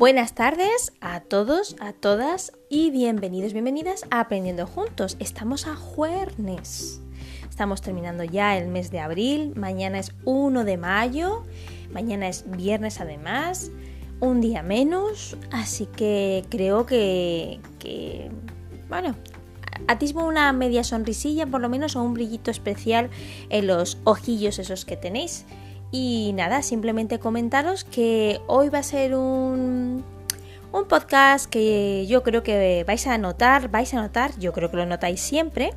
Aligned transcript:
Buenas 0.00 0.34
tardes 0.34 0.94
a 1.02 1.20
todos, 1.20 1.76
a 1.78 1.92
todas 1.92 2.52
y 2.70 2.90
bienvenidos, 2.90 3.52
bienvenidas 3.52 4.06
a 4.10 4.20
Aprendiendo 4.20 4.66
Juntos. 4.66 5.18
Estamos 5.20 5.66
a 5.66 5.76
jueves. 5.76 7.02
Estamos 7.50 7.82
terminando 7.82 8.24
ya 8.24 8.56
el 8.56 8.68
mes 8.68 8.90
de 8.90 8.98
abril, 8.98 9.52
mañana 9.56 9.98
es 9.98 10.14
1 10.24 10.64
de 10.64 10.78
mayo, 10.78 11.42
mañana 11.92 12.28
es 12.28 12.50
viernes 12.50 12.98
además, 12.98 13.72
un 14.20 14.40
día 14.40 14.62
menos, 14.62 15.36
así 15.50 15.84
que 15.84 16.46
creo 16.48 16.86
que, 16.86 17.60
que 17.78 18.30
bueno, 18.88 19.14
atisbo 19.86 20.24
una 20.24 20.50
media 20.54 20.82
sonrisilla 20.82 21.44
por 21.44 21.60
lo 21.60 21.68
menos 21.68 21.94
o 21.94 22.02
un 22.02 22.14
brillito 22.14 22.50
especial 22.50 23.10
en 23.50 23.66
los 23.66 23.98
ojillos 24.04 24.58
esos 24.58 24.86
que 24.86 24.96
tenéis. 24.96 25.44
Y 25.92 26.32
nada, 26.34 26.62
simplemente 26.62 27.18
comentaros 27.18 27.84
que 27.84 28.40
hoy 28.46 28.68
va 28.68 28.78
a 28.78 28.82
ser 28.82 29.14
un, 29.14 30.04
un 30.72 30.84
podcast 30.86 31.50
que 31.50 32.06
yo 32.06 32.22
creo 32.22 32.42
que 32.42 32.84
vais 32.86 33.06
a 33.06 33.18
notar, 33.18 33.70
vais 33.70 33.92
a 33.94 34.00
notar, 34.00 34.38
yo 34.38 34.52
creo 34.52 34.70
que 34.70 34.76
lo 34.76 34.86
notáis 34.86 35.20
siempre, 35.20 35.72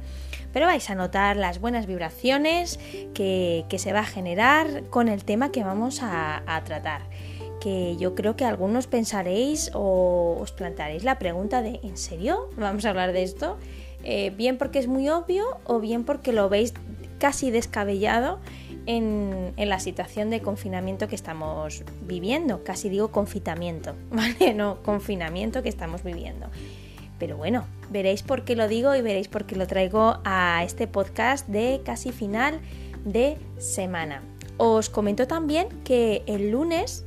pero 0.54 0.68
vais 0.68 0.88
a 0.90 0.96
notar 0.96 1.36
las 1.36 1.60
buenas 1.60 1.88
vibraciones 1.88 2.80
que, 3.14 3.66
se 3.78 3.92
va 3.92 4.02
a 4.02 4.06
generar 4.06 4.84
con 4.92 5.08
el 5.08 5.26
tema 5.26 5.52
que 5.52 5.64
vamos 5.64 6.00
a, 6.04 6.62
tratar. 6.64 7.02
Que 7.60 7.96
yo 7.98 8.14
creo 8.14 8.36
que 8.36 8.46
algunos 8.46 8.88
pensaréis 8.88 9.72
o 9.74 10.38
os 10.40 10.52
plantearéis 10.52 11.04
la 11.04 11.18
pregunta 11.18 11.62
de 11.62 11.80
¿en 11.82 11.98
serio? 11.98 12.50
¿Vamos 12.58 12.86
a 12.86 12.90
hablar 12.90 13.14
de 13.14 13.24
esto? 13.24 13.58
Eh, 14.04 14.32
bien 14.36 14.58
porque 14.58 14.80
es 14.80 14.88
muy 14.88 15.10
obvio 15.10 15.46
o 15.64 15.80
bien 15.80 16.04
porque 16.04 16.34
lo 16.34 16.50
veis 16.50 16.74
casi 17.20 17.52
descabellado 17.52 18.40
en, 18.86 19.54
la 19.58 19.80
situación 19.80 20.30
de 20.30 20.42
confinamiento 20.42 21.08
que 21.08 21.16
estamos 21.16 21.84
viviendo. 22.02 22.64
Casi 22.64 22.90
digo 22.90 23.12
confitamiento, 23.12 23.96
¿vale? 24.12 24.54
No, 24.54 24.82
confinamiento 24.84 25.64
que 25.64 25.70
estamos 25.70 26.04
viviendo. 26.04 26.48
Pero 27.20 27.38
bueno, 27.38 27.66
veréis 27.90 28.24
por 28.24 28.44
qué 28.44 28.56
lo 28.56 28.68
digo 28.68 28.96
y 28.96 29.02
veréis 29.02 29.28
por 29.28 29.46
qué 29.46 29.56
lo 29.56 29.68
traigo 29.68 30.18
a 30.26 30.64
este 30.64 30.88
podcast 30.88 31.48
de 31.48 31.82
casi 31.86 32.12
final 32.12 32.60
de 33.06 33.38
semana. 33.60 34.22
Os 34.58 34.90
comento 34.90 35.28
también 35.28 35.68
que 35.84 36.24
el 36.26 36.52
lunes, 36.52 37.06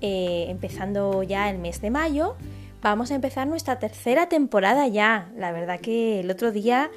eh, 0.00 0.46
empezando 0.48 1.22
ya 1.22 1.48
el 1.50 1.58
mes 1.58 1.80
de 1.80 1.90
mayo, 1.90 2.36
vamos 2.82 3.10
a 3.10 3.14
empezar 3.14 3.46
nuestra 3.46 3.78
tercera 3.78 4.28
temporada 4.28 4.86
ya. 4.88 5.30
La 5.36 5.52
verdad 5.52 5.80
que 5.80 6.20
el 6.20 6.30
otro 6.30 6.52
día 6.52 6.90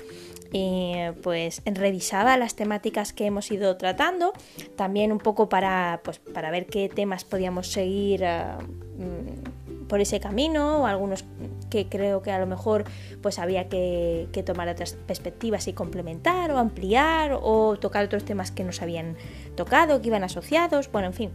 eh, 0.51 1.13
pues 1.21 1.61
revisaba 1.65 2.35
las 2.37 2.55
temáticas 2.55 3.13
que 3.13 3.25
hemos 3.25 3.51
ido 3.51 3.77
tratando, 3.77 4.33
también 4.75 5.11
un 5.11 5.19
poco 5.19 5.47
para, 5.47 6.01
pues, 6.03 6.19
para 6.19 6.49
ver 6.49 6.65
qué 6.65 6.89
temas 6.89 7.23
podíamos 7.23 7.67
seguir 7.67 8.25
ah, 8.25 8.57
mm, 8.97 9.87
por 9.87 10.01
ese 10.01 10.19
camino, 10.19 10.81
o 10.81 10.85
algunos 10.87 11.23
que 11.69 11.87
creo 11.87 12.21
que 12.23 12.31
a 12.31 12.39
lo 12.39 12.47
mejor 12.47 12.85
pues 13.21 13.37
había 13.37 13.69
que, 13.69 14.27
que, 14.31 14.41
tomar 14.41 14.67
otras 14.69 14.93
perspectivas 14.93 15.67
y 15.67 15.73
complementar 15.73 16.51
o 16.51 16.57
ampliar 16.57 17.37
o 17.41 17.77
tocar 17.77 18.05
otros 18.05 18.25
temas 18.25 18.51
que 18.51 18.63
nos 18.63 18.81
habían 18.81 19.17
tocado, 19.55 20.01
que 20.01 20.07
iban 20.07 20.23
asociados, 20.23 20.91
bueno, 20.91 21.07
en 21.07 21.13
fin. 21.13 21.31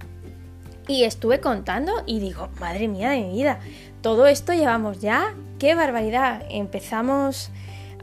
Y 0.87 1.05
estuve 1.05 1.41
contando 1.41 1.93
y 2.05 2.19
digo, 2.19 2.49
madre 2.61 2.89
mía 2.89 3.11
de 3.11 3.23
mi 3.23 3.33
vida, 3.33 3.61
todo 4.03 4.27
esto 4.27 4.53
llevamos 4.53 5.01
ya, 5.01 5.35
qué 5.59 5.75
barbaridad, 5.75 6.43
empezamos 6.51 7.51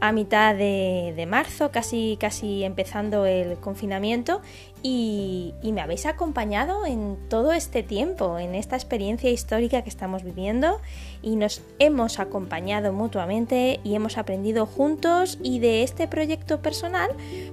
a 0.02 0.10
mitad 0.10 0.56
de, 0.56 1.26
marzo, 1.28 1.70
casi, 1.70 2.16
casi 2.18 2.64
empezando 2.64 3.24
el 3.24 3.56
confinamiento, 3.58 4.42
y, 4.82 5.54
me 5.62 5.80
habéis 5.80 6.06
acompañado 6.06 6.84
en 6.86 7.16
todo 7.28 7.52
este 7.52 7.84
tiempo, 7.84 8.40
en 8.40 8.56
esta 8.56 8.74
experiencia 8.74 9.30
histórica 9.30 9.82
que 9.82 9.88
estamos 9.88 10.24
viviendo, 10.24 10.80
y 11.22 11.36
nos 11.36 11.62
hemos 11.78 12.18
acompañado 12.18 12.92
mutuamente 12.92 13.78
y 13.84 13.94
hemos 13.94 14.18
aprendido 14.18 14.66
juntos, 14.66 15.38
y 15.40 15.60
de 15.60 15.84
este 15.84 16.08
proyecto 16.08 16.62
personal, 16.62 17.10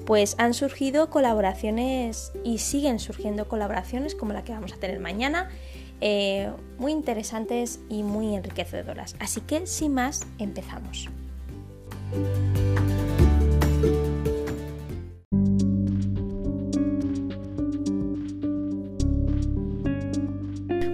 pues 0.08 0.34
han 0.40 0.56
surgido 0.56 1.12
colaboraciones 1.12 2.32
y 2.44 2.58
siguen 2.58 2.98
surgiendo 2.98 3.48
colaboraciones 3.48 4.16
como 4.16 4.34
la 4.34 4.44
que 4.44 4.54
vamos 4.54 4.74
a 4.74 4.78
tener 4.78 5.00
mañana. 5.00 5.50
Eh, 6.02 6.50
muy 6.80 6.94
interesantes 6.94 7.80
y 7.90 8.02
muy 8.02 8.34
enriquecedoras. 8.34 9.16
Así 9.20 9.42
que 9.42 9.68
sin 9.68 9.94
más, 9.94 10.26
empezamos. 10.40 11.10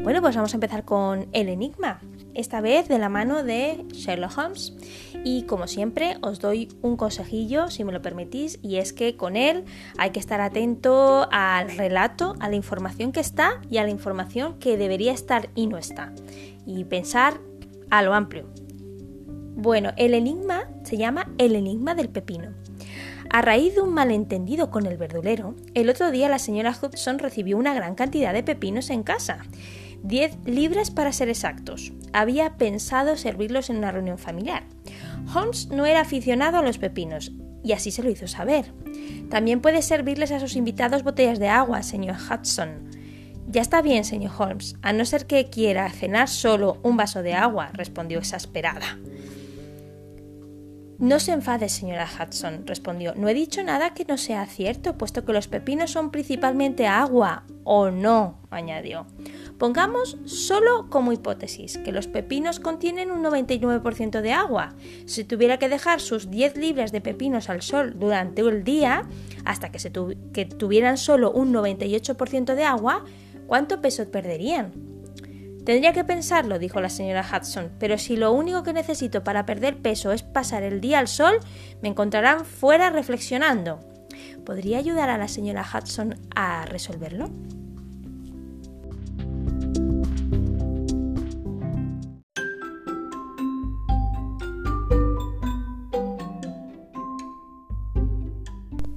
Bueno, 0.03 0.22
pues 0.22 0.36
vamos 0.36 0.53
a 0.53 0.58
empezar 0.58 0.86
con 0.86 1.28
el 1.34 1.50
enigma, 1.50 2.00
esta 2.36 2.62
vez 2.62 2.88
de 2.88 3.00
la 3.00 3.09
mano 3.09 3.44
de 3.44 3.86
Sherlock 3.92 4.38
Holmes. 4.38 4.76
Y 5.24 5.44
como 5.44 5.66
siempre, 5.66 6.18
os 6.22 6.40
doy 6.40 6.68
un 6.84 6.96
consejillo, 6.96 7.72
si 7.72 7.84
me 7.84 7.92
lo 7.92 8.03
permitís, 8.03 8.59
y 8.62 8.76
es 8.76 8.94
que 8.94 9.18
con 9.18 9.36
él 9.36 9.66
hay 9.97 10.12
que 10.12 10.20
estar 10.20 10.42
atento 10.42 11.28
al 11.32 11.76
relato, 11.76 12.36
a 12.40 12.50
la 12.50 12.56
información 12.56 13.12
que 13.12 13.20
está 13.20 13.59
y 13.68 13.78
a 13.78 13.84
la 13.84 13.90
información 13.90 14.59
que 14.59 14.78
debería 14.78 15.12
estar 15.12 15.50
y 15.56 15.66
no 15.66 15.80
está. 15.80 16.14
Y 16.68 16.84
pensar 16.84 17.40
a 17.90 18.03
lo 18.03 18.14
amplio, 18.14 18.46
bueno, 19.66 19.94
el 19.98 20.14
enigma 20.14 20.70
se 20.84 20.96
llama 20.96 21.28
el 21.40 21.56
enigma 21.56 21.96
del 21.96 22.09
pepino. 22.09 22.53
A 23.31 23.42
raíz 23.42 23.74
de 23.74 23.81
un 23.81 23.96
malentendido 23.96 24.70
con 24.70 24.86
el 24.86 24.96
verdulero, 24.96 25.56
el 25.74 25.90
otro 25.90 26.12
día 26.12 26.30
la 26.30 26.38
señora 26.38 26.78
Hudson 26.80 27.18
recibió 27.18 27.58
una 27.58 27.74
gran 27.74 27.96
cantidad 27.96 28.31
de 28.31 28.44
pepinos 28.44 28.92
en 28.92 29.02
casa. 29.02 29.40
10 30.03 30.46
libras 30.46 30.92
para 30.92 31.12
ser 31.12 31.30
exactos. 31.30 31.94
Había 32.14 32.58
pensado 32.58 33.18
servirlos 33.18 33.72
en 33.72 33.78
una 33.78 33.92
reunión 33.92 34.20
familiar. 34.20 34.66
Holmes 35.34 35.70
no 35.70 35.88
era 35.88 36.02
aficionado 36.02 36.59
a 36.59 36.62
los 36.62 36.78
pepinos, 36.78 37.32
y 37.64 37.72
así 37.72 37.90
se 37.90 38.03
lo 38.03 38.12
hizo 38.12 38.28
saber. 38.28 38.72
También 39.32 39.62
puede 39.62 39.82
servirles 39.82 40.32
a 40.32 40.40
sus 40.40 40.56
invitados 40.56 41.02
botellas 41.02 41.40
de 41.40 41.47
agua, 41.47 41.82
señor 41.82 42.18
Hudson. 42.18 42.92
Ya 43.47 43.64
está 43.64 43.82
bien, 43.82 44.06
señor 44.06 44.34
Holmes, 44.38 44.76
a 44.84 44.94
no 44.94 45.06
ser 45.06 45.26
que 45.26 45.50
quiera 45.50 45.90
cenar 45.90 46.30
solo 46.30 46.78
un 46.84 46.97
vaso 46.97 47.24
de 47.24 47.34
agua, 47.34 47.72
respondió 47.74 48.20
exasperada. 48.20 49.00
No 50.97 51.19
se 51.19 51.33
enfade, 51.33 51.67
señora 51.67 52.07
Hudson, 52.07 52.66
respondió. 52.66 53.13
No 53.16 53.28
he 53.28 53.33
dicho 53.33 53.61
nada 53.63 53.94
que 53.94 54.06
no 54.06 54.17
sea 54.17 54.45
cierto, 54.45 54.97
puesto 54.97 55.25
que 55.25 55.33
los 55.33 55.50
pepinos 55.50 55.91
son 55.91 56.09
principalmente 56.09 56.88
agua, 56.88 57.44
o 57.66 57.91
no, 57.91 58.39
añadió. 58.50 59.05
Pongamos 59.57 60.17
solo 60.25 60.89
como 60.89 61.11
hipótesis 61.11 61.78
que 61.79 61.91
los 61.91 62.07
pepinos 62.07 62.61
contienen 62.61 63.11
un 63.11 63.23
99% 63.23 64.22
de 64.22 64.31
agua. 64.31 64.73
Si 65.05 65.25
tuviera 65.25 65.59
que 65.59 65.67
dejar 65.67 66.00
sus 66.00 66.31
10 66.31 66.55
libras 66.55 66.94
de 66.94 67.01
pepinos 67.01 67.50
al 67.50 67.61
sol 67.61 67.95
durante 68.00 68.41
el 68.41 68.63
día, 68.63 69.03
hasta 69.44 69.72
que, 69.72 69.79
que 70.34 70.45
tuvieran 70.45 70.97
solo 70.97 71.31
un 71.31 71.53
98% 71.53 72.55
de 72.55 72.63
agua, 72.63 73.03
¿cuánto 73.47 73.81
peso 73.81 74.09
perderían? 74.09 74.94
Tendría 75.66 75.94
que 75.94 76.03
pensarlo, 76.03 76.59
dijo 76.59 76.80
la 76.80 76.90
señora 76.90 77.26
Hudson, 77.28 77.72
pero 77.80 77.98
si 77.98 78.18
lo 78.18 78.31
único 78.31 78.62
que 78.62 78.72
necesito 78.72 79.24
para 79.24 79.48
perder 79.48 79.78
peso 79.78 80.12
es 80.12 80.22
pasar 80.22 80.62
el 80.62 80.80
día 80.80 81.00
al 81.00 81.08
sol, 81.08 81.40
me 81.81 81.90
encontrarán 81.90 82.46
fuera 82.46 82.92
reflexionando. 82.92 83.80
¿Podría 84.46 84.78
ayudar 84.78 85.09
a 85.09 85.18
la 85.18 85.28
señora 85.28 85.66
Hudson 85.66 86.14
a 86.36 86.66
resolverlo? 86.68 87.31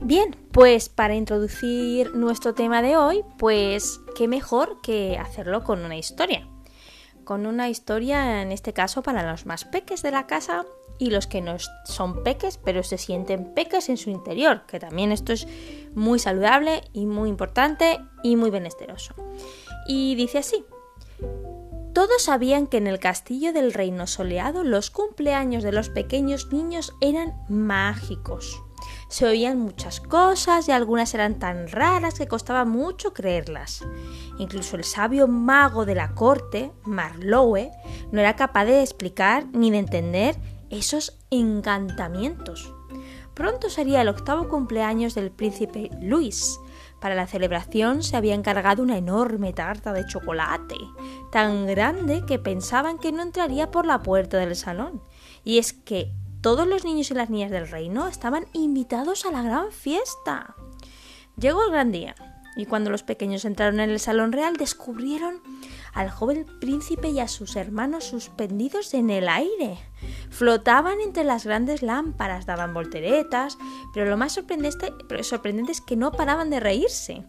Bien, 0.02 0.36
pues 0.52 0.90
para 0.90 1.14
introducir 1.14 2.14
nuestro 2.14 2.52
tema 2.52 2.82
de 2.82 2.98
hoy, 2.98 3.24
pues 3.38 4.00
qué 4.14 4.28
mejor 4.28 4.82
que 4.82 5.18
hacerlo 5.18 5.64
con 5.64 5.82
una 5.82 5.96
historia 5.96 6.46
con 7.28 7.44
una 7.44 7.68
historia, 7.68 8.40
en 8.40 8.52
este 8.52 8.72
caso, 8.72 9.02
para 9.02 9.30
los 9.30 9.44
más 9.44 9.66
peques 9.66 10.00
de 10.00 10.10
la 10.10 10.26
casa 10.26 10.64
y 10.96 11.10
los 11.10 11.26
que 11.26 11.42
no 11.42 11.58
son 11.84 12.24
peques, 12.24 12.56
pero 12.56 12.82
se 12.82 12.96
sienten 12.96 13.52
peques 13.52 13.90
en 13.90 13.98
su 13.98 14.08
interior, 14.08 14.64
que 14.66 14.80
también 14.80 15.12
esto 15.12 15.34
es 15.34 15.46
muy 15.94 16.18
saludable 16.20 16.84
y 16.94 17.04
muy 17.04 17.28
importante 17.28 17.98
y 18.22 18.36
muy 18.36 18.48
benesteroso. 18.48 19.14
Y 19.86 20.14
dice 20.14 20.38
así. 20.38 20.64
Todos 21.92 22.22
sabían 22.22 22.66
que 22.66 22.78
en 22.78 22.86
el 22.86 22.98
castillo 22.98 23.52
del 23.52 23.74
reino 23.74 24.06
soleado 24.06 24.64
los 24.64 24.90
cumpleaños 24.90 25.62
de 25.62 25.72
los 25.72 25.90
pequeños 25.90 26.50
niños 26.50 26.94
eran 27.02 27.34
mágicos. 27.50 28.62
Se 29.08 29.26
oían 29.26 29.58
muchas 29.58 30.00
cosas 30.00 30.68
y 30.68 30.72
algunas 30.72 31.14
eran 31.14 31.38
tan 31.38 31.68
raras 31.68 32.14
que 32.14 32.28
costaba 32.28 32.66
mucho 32.66 33.14
creerlas. 33.14 33.82
Incluso 34.38 34.76
el 34.76 34.84
sabio 34.84 35.26
mago 35.26 35.86
de 35.86 35.94
la 35.94 36.14
corte, 36.14 36.72
Marlowe, 36.84 37.70
no 38.12 38.20
era 38.20 38.36
capaz 38.36 38.66
de 38.66 38.82
explicar 38.82 39.46
ni 39.52 39.70
de 39.70 39.78
entender 39.78 40.36
esos 40.68 41.18
encantamientos. 41.30 42.74
Pronto 43.32 43.70
sería 43.70 44.02
el 44.02 44.08
octavo 44.08 44.48
cumpleaños 44.48 45.14
del 45.14 45.30
príncipe 45.30 45.90
Luis, 46.00 46.58
Para 47.00 47.14
la 47.14 47.28
celebración 47.28 48.02
se 48.02 48.16
había 48.16 48.34
encargado 48.34 48.82
una 48.82 48.98
enorme 48.98 49.52
tarta 49.52 49.92
de 49.92 50.04
chocolate, 50.04 50.74
tan 51.30 51.64
grande 51.64 52.24
que 52.26 52.40
pensaban 52.40 52.98
que 52.98 53.12
no 53.12 53.22
entraría 53.22 53.70
por 53.70 53.86
la 53.86 54.02
puerta 54.02 54.38
del 54.38 54.56
salón. 54.56 55.00
Y 55.44 55.58
es 55.58 55.72
que 55.72 56.12
todos 56.40 56.66
los 56.66 56.84
niños 56.84 57.10
y 57.10 57.14
las 57.14 57.30
niñas 57.30 57.50
del 57.50 57.68
reino 57.68 58.06
estaban 58.06 58.46
invitados 58.52 59.26
a 59.26 59.32
la 59.32 59.42
gran 59.42 59.72
fiesta. 59.72 60.54
Llegó 61.36 61.64
el 61.64 61.72
gran 61.72 61.90
día, 61.90 62.14
y 62.56 62.66
cuando 62.66 62.90
los 62.90 63.02
pequeños 63.02 63.44
entraron 63.44 63.80
en 63.80 63.90
el 63.90 64.00
salón 64.00 64.32
real 64.32 64.56
descubrieron 64.56 65.40
al 65.94 66.10
joven 66.10 66.46
príncipe 66.60 67.08
y 67.08 67.20
a 67.20 67.28
sus 67.28 67.56
hermanos 67.56 68.04
suspendidos 68.04 68.94
en 68.94 69.10
el 69.10 69.28
aire. 69.28 69.78
Flotaban 70.30 71.00
entre 71.00 71.24
las 71.24 71.44
grandes 71.44 71.82
lámparas, 71.82 72.46
daban 72.46 72.74
volteretas, 72.74 73.58
pero 73.92 74.08
lo 74.08 74.16
más 74.16 74.32
sorprendente, 74.32 75.72
es 75.72 75.80
que 75.80 75.96
no 75.96 76.12
paraban 76.12 76.50
de 76.50 76.60
reírse. 76.60 77.24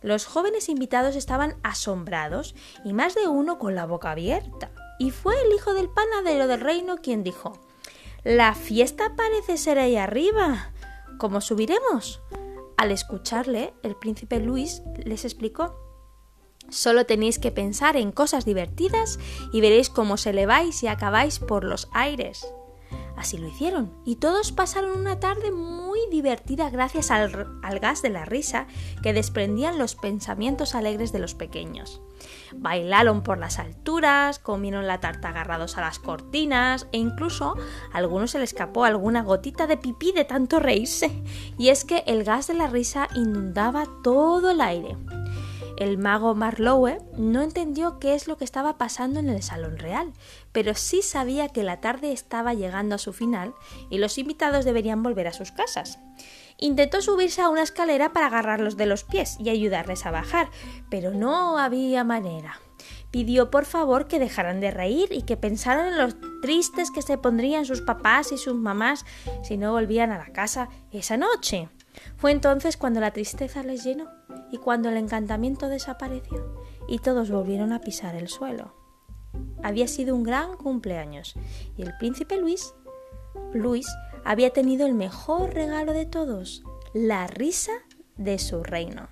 Los 0.00 0.26
jóvenes 0.26 0.68
invitados 0.68 1.16
estaban 1.16 1.56
asombrados 1.62 2.54
y 2.84 2.92
más 2.92 3.14
de 3.14 3.26
uno 3.26 3.58
con 3.58 3.74
la 3.74 3.84
boca 3.84 4.10
abierta. 4.10 4.70
Y 4.98 5.10
fue 5.10 5.34
el 5.40 5.52
hijo 5.54 5.74
del 5.74 5.90
panadero 5.90 6.46
del 6.46 6.60
reino 6.60 6.96
quien 6.98 7.24
dijo 7.24 7.58
La 8.24 8.54
fiesta 8.54 9.14
parece 9.16 9.56
ser 9.56 9.78
ahí 9.78 9.96
arriba. 9.96 10.72
¿Cómo 11.18 11.40
subiremos? 11.40 12.20
Al 12.76 12.90
escucharle, 12.90 13.74
el 13.82 13.96
príncipe 13.96 14.40
Luis 14.40 14.82
les 15.04 15.24
explicó 15.24 15.74
Solo 16.68 17.06
tenéis 17.06 17.38
que 17.38 17.50
pensar 17.50 17.96
en 17.96 18.12
cosas 18.12 18.44
divertidas 18.44 19.18
y 19.52 19.60
veréis 19.60 19.88
cómo 19.88 20.16
se 20.16 20.30
eleváis 20.30 20.82
y 20.82 20.88
acabáis 20.88 21.38
por 21.38 21.64
los 21.64 21.88
aires. 21.92 22.46
Así 23.16 23.38
lo 23.38 23.48
hicieron, 23.48 23.92
y 24.04 24.16
todos 24.16 24.52
pasaron 24.52 24.96
una 24.96 25.18
tarde 25.18 25.50
muy 25.50 25.98
divertida 26.10 26.70
gracias 26.70 27.10
al, 27.10 27.32
gas 27.80 28.02
de 28.02 28.10
la 28.10 28.24
risa 28.24 28.66
que 29.02 29.12
desprendían 29.12 29.78
los 29.78 29.96
pensamientos 29.96 30.74
alegres 30.74 31.10
de 31.10 31.18
los 31.18 31.34
pequeños. 31.34 32.00
Bailaron 32.54 33.22
por 33.22 33.38
las 33.38 33.58
alturas, 33.58 34.38
comieron 34.38 34.86
la 34.86 35.00
tarta 35.00 35.28
agarrados 35.28 35.76
a 35.76 35.80
las 35.80 35.98
cortinas 35.98 36.86
e 36.92 36.98
incluso 36.98 37.54
a 37.92 37.98
algunos 37.98 38.30
se 38.30 38.38
le 38.38 38.44
escapó 38.44 38.84
alguna 38.84 39.22
gotita 39.22 39.66
de 39.66 39.76
pipí 39.76 40.12
de 40.12 40.24
tanto 40.24 40.60
reírse. 40.60 41.22
Y 41.58 41.68
es 41.68 41.84
que 41.84 42.04
el 42.06 42.24
gas 42.24 42.46
de 42.46 42.54
la 42.54 42.66
risa 42.66 43.08
inundaba 43.14 43.86
todo 44.02 44.50
el 44.50 44.60
aire 44.60 44.96
el 45.78 45.96
mago 45.96 46.34
Marlowe 46.34 46.98
no 47.16 47.40
entendió 47.40 48.00
qué 48.00 48.14
es 48.14 48.26
lo 48.26 48.36
que 48.36 48.44
estaba 48.44 48.78
pasando 48.78 49.20
en 49.20 49.28
el 49.28 49.44
salón 49.44 49.78
real, 49.78 50.12
pero 50.50 50.74
sí 50.74 51.02
sabía 51.02 51.50
que 51.50 51.62
la 51.62 51.80
tarde 51.80 52.10
estaba 52.10 52.52
llegando 52.52 52.96
a 52.96 52.98
su 52.98 53.12
final 53.12 53.54
y 53.88 53.98
los 53.98 54.18
invitados 54.18 54.64
deberían 54.64 55.04
volver 55.04 55.28
a 55.28 55.32
sus 55.32 55.52
casas. 55.52 56.00
Intentó 56.60 57.00
subirse 57.00 57.40
a 57.40 57.48
una 57.48 57.62
escalera 57.62 58.12
para 58.12 58.26
agarrarlos 58.26 58.76
de 58.76 58.86
los 58.86 59.04
pies 59.04 59.36
y 59.38 59.48
ayudarles 59.48 60.04
a 60.04 60.10
bajar, 60.10 60.50
pero 60.90 61.12
no 61.12 61.58
había 61.58 62.02
manera. 62.02 62.60
Pidió 63.10 63.50
por 63.50 63.64
favor 63.64 64.06
que 64.06 64.18
dejaran 64.18 64.60
de 64.60 64.70
reír 64.70 65.08
y 65.12 65.22
que 65.22 65.36
pensaran 65.36 65.86
en 65.86 65.98
los 65.98 66.16
tristes 66.42 66.90
que 66.90 67.02
se 67.02 67.16
pondrían 67.16 67.64
sus 67.64 67.80
papás 67.80 68.32
y 68.32 68.38
sus 68.38 68.54
mamás 68.54 69.06
si 69.42 69.56
no 69.56 69.72
volvían 69.72 70.10
a 70.10 70.18
la 70.18 70.32
casa 70.32 70.68
esa 70.90 71.16
noche. 71.16 71.68
Fue 72.16 72.32
entonces 72.32 72.76
cuando 72.76 73.00
la 73.00 73.12
tristeza 73.12 73.62
les 73.62 73.84
llenó 73.84 74.08
y 74.50 74.58
cuando 74.58 74.88
el 74.88 74.96
encantamiento 74.96 75.68
desapareció 75.68 76.62
y 76.88 76.98
todos 76.98 77.30
volvieron 77.30 77.72
a 77.72 77.80
pisar 77.80 78.14
el 78.14 78.28
suelo. 78.28 78.74
Había 79.62 79.88
sido 79.88 80.14
un 80.14 80.22
gran 80.22 80.56
cumpleaños 80.56 81.34
y 81.76 81.82
el 81.82 81.96
príncipe 81.98 82.36
Luis, 82.36 82.74
Luis, 83.52 83.86
había 84.24 84.50
tenido 84.50 84.86
el 84.86 84.94
mejor 84.94 85.54
regalo 85.54 85.92
de 85.92 86.06
todos, 86.06 86.62
la 86.92 87.26
risa 87.26 87.72
de 88.16 88.38
su 88.38 88.62
reino. 88.62 89.08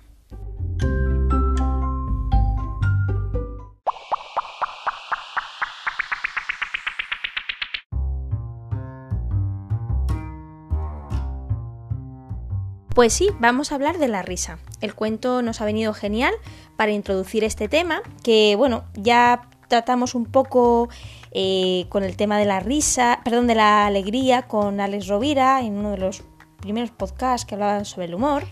Pues 12.97 13.13
sí, 13.13 13.29
vamos 13.39 13.71
a 13.71 13.75
hablar 13.75 13.99
de 13.99 14.07
la 14.07 14.23
risa. 14.23 14.57
El 14.81 14.95
cuento 14.95 15.43
nos 15.43 15.61
ha 15.61 15.65
venido 15.65 15.93
genial 15.93 16.33
para 16.77 16.91
introducir 16.91 17.43
este 17.43 17.69
tema, 17.69 18.01
que 18.23 18.55
bueno, 18.57 18.85
ya 18.95 19.47
tratamos 19.67 20.15
un 20.15 20.25
poco 20.25 20.89
eh, 21.31 21.85
con 21.89 22.03
el 22.03 22.15
tema 22.15 22.37
de 22.37 22.45
la 22.45 22.59
risa, 22.59 23.21
perdón, 23.23 23.47
de 23.47 23.55
la 23.55 23.85
alegría 23.85 24.43
con 24.43 24.79
Alex 24.79 25.07
Rovira 25.07 25.61
en 25.61 25.77
uno 25.77 25.91
de 25.91 25.97
los 25.97 26.23
primeros 26.59 26.91
podcasts 26.91 27.45
que 27.45 27.55
hablaban 27.55 27.85
sobre 27.85 28.07
el 28.07 28.15
humor. 28.15 28.43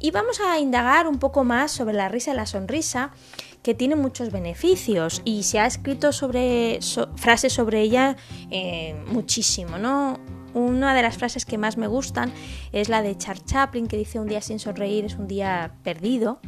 Y 0.00 0.10
vamos 0.10 0.40
a 0.40 0.58
indagar 0.58 1.08
un 1.08 1.18
poco 1.18 1.44
más 1.44 1.72
sobre 1.72 1.94
la 1.94 2.08
risa 2.08 2.32
y 2.32 2.36
la 2.36 2.46
sonrisa, 2.46 3.12
que 3.62 3.74
tiene 3.74 3.96
muchos 3.96 4.30
beneficios 4.30 5.22
y 5.24 5.44
se 5.44 5.58
ha 5.58 5.66
escrito 5.66 6.12
sobre 6.12 6.80
frases 7.16 7.54
sobre 7.54 7.80
ella 7.80 8.16
eh, 8.50 8.94
muchísimo, 9.06 9.78
¿no? 9.78 10.20
Una 10.52 10.94
de 10.94 11.02
las 11.02 11.16
frases 11.16 11.46
que 11.46 11.56
más 11.56 11.78
me 11.78 11.86
gustan 11.86 12.32
es 12.72 12.90
la 12.90 13.00
de 13.00 13.16
Charles 13.16 13.46
Chaplin, 13.46 13.86
que 13.86 13.96
dice 13.96 14.20
un 14.20 14.28
día 14.28 14.42
sin 14.42 14.58
sonreír 14.58 15.06
es 15.06 15.14
un 15.16 15.26
día 15.26 15.74
perdido, 15.82 16.40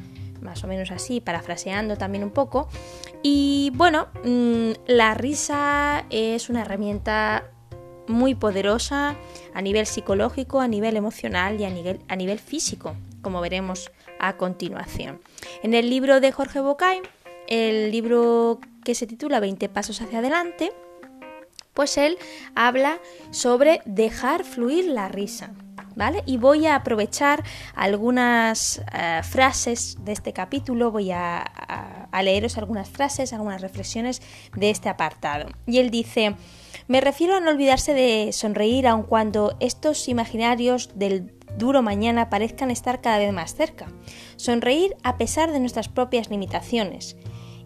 más 0.47 0.65
o 0.65 0.67
menos 0.67 0.91
así, 0.91 1.21
parafraseando 1.21 1.99
también 1.99 2.25
un 2.25 2.31
poco. 2.31 2.69
Y 3.23 3.73
bueno, 3.75 4.09
mm, 4.25 4.71
la 4.87 5.13
risa 5.13 6.07
es 6.09 6.49
una 6.49 6.63
herramienta 6.63 7.51
muy 8.09 8.35
poderosa 8.35 9.17
a 9.53 9.61
nivel 9.61 9.87
psicológico, 9.87 10.61
a 10.61 10.69
nivel 10.69 10.97
emocional 10.97 11.61
y 11.61 11.65
a 11.65 11.71
nivel, 11.71 12.01
a 12.09 12.17
nivel 12.17 12.39
físico, 12.39 12.95
como 13.21 13.41
veremos 13.41 13.91
a 14.19 14.37
continuación. 14.37 15.21
En 15.63 15.75
el 15.75 15.91
libro 15.91 16.21
de 16.21 16.33
Jorge 16.33 16.61
Bocay, 16.61 17.03
el 17.49 17.91
libro 17.91 18.61
que 18.85 18.95
se 18.95 19.07
titula 19.07 19.41
20 19.41 19.69
pasos 19.69 20.01
hacia 20.01 20.21
adelante, 20.21 20.73
pues 21.77 21.99
él 21.99 22.19
habla 22.57 22.99
sobre 23.31 23.83
dejar 23.85 24.43
fluir 24.43 24.87
la 24.87 25.07
risa. 25.09 25.53
¿Vale? 25.95 26.23
Y 26.27 26.37
voy 26.37 26.67
a 26.67 26.75
aprovechar 26.75 27.43
algunas 27.75 28.83
eh, 28.93 29.23
frases 29.23 29.97
de 30.05 30.13
este 30.13 30.35
capítulo, 30.35 30.91
voy 30.91 31.11
a, 31.11 31.39
a, 31.39 32.23
leeros 32.23 32.59
algunas 32.59 32.91
frases, 32.91 33.33
algunas 33.33 33.63
reflexiones 33.63 34.21
de 34.55 34.69
este 34.69 34.91
apartado. 34.91 35.49
Y 35.67 35.79
él 35.79 35.91
dice, 35.91 36.37
me 36.87 37.01
refiero 37.01 37.37
a 37.37 37.41
no 37.41 37.51
olvidarse 37.51 37.95
de 37.95 38.31
sonreír 38.35 38.87
aun 38.87 39.05
cuando 39.05 39.57
estos 39.59 40.07
imaginarios 40.09 40.91
del 40.97 41.33
duro 41.57 41.81
mañana 41.81 42.29
parezcan 42.29 42.71
estar 42.71 43.01
cada 43.01 43.17
vez 43.17 43.33
más 43.33 43.55
cerca. 43.55 43.87
Sonreír 44.37 44.95
a 45.03 45.17
pesar 45.17 45.51
de 45.51 45.61
nuestras 45.61 45.89
propias 45.89 46.29
limitaciones 46.29 47.17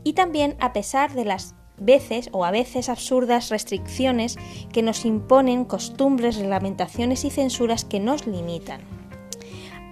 y 0.04 0.12
también 0.12 0.56
a 0.60 0.72
pesar 0.72 1.14
de 1.14 1.24
las 1.24 1.56
veces 1.80 2.28
o 2.32 2.44
a 2.44 2.50
veces 2.50 2.88
absurdas 2.88 3.48
restricciones 3.48 4.36
que 4.72 4.82
nos 4.82 5.04
imponen 5.04 5.64
costumbres, 5.64 6.36
reglamentaciones 6.36 7.24
y 7.24 7.30
censuras 7.30 7.84
que 7.84 7.98
nos 7.98 8.26
limitan. 8.26 8.80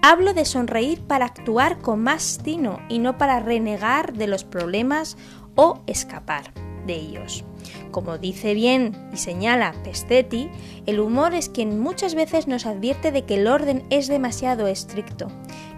Hablo 0.03 0.33
de 0.33 0.45
sonreír 0.45 1.01
para 1.03 1.27
actuar 1.27 1.79
con 1.79 2.01
más 2.01 2.39
tino 2.45 2.79
y 2.89 3.01
no 3.01 3.19
para 3.19 3.41
renegar 3.41 4.13
de 4.13 4.29
los 4.29 4.45
problemas 4.45 5.17
o 5.57 5.83
escapar 5.87 6.53
de 6.87 6.95
ellos. 6.95 7.45
Como 7.91 8.19
dice 8.19 8.55
bien 8.55 8.95
y 9.13 9.17
señala 9.17 9.75
Pestetti, 9.85 10.51
el 10.87 11.01
humor 11.01 11.35
es 11.35 11.49
quien 11.49 11.79
muchas 11.81 12.15
veces 12.15 12.47
nos 12.47 12.67
advierte 12.67 13.13
de 13.13 13.25
que 13.25 13.35
el 13.35 13.47
orden 13.47 13.85
es 13.91 14.09
demasiado 14.09 14.67
estricto, 14.67 15.29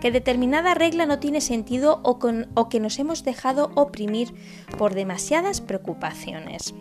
que 0.01 0.11
determinada 0.11 0.75
regla 0.75 1.07
no 1.07 1.19
tiene 1.19 1.41
sentido 1.41 2.01
o, 2.03 2.19
que 2.69 2.81
nos 2.81 2.99
hemos 2.99 3.25
dejado 3.25 3.71
oprimir 3.75 4.35
por 4.77 4.95
demasiadas 4.95 5.61
preocupaciones. 5.61 6.75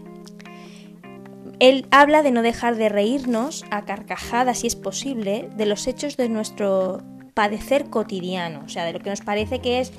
Él 1.60 1.88
habla 1.92 2.24
de 2.24 2.32
no 2.32 2.42
dejar 2.42 2.78
de 2.78 2.90
reírnos 2.90 3.66
a 3.70 3.84
carcajadas, 3.84 4.60
si 4.60 4.68
es 4.68 4.76
posible, 4.76 5.50
de 5.58 5.66
los 5.66 5.88
hechos 5.88 6.16
de 6.16 6.30
nuestro 6.30 7.02
padecer 7.34 7.90
cotidiano, 7.90 8.62
o 8.66 8.70
sea, 8.70 8.86
de 8.86 8.94
lo 8.94 9.00
que 9.00 9.10
nos 9.10 9.22
parece 9.22 9.60
que 9.60 9.80
es 9.80 9.92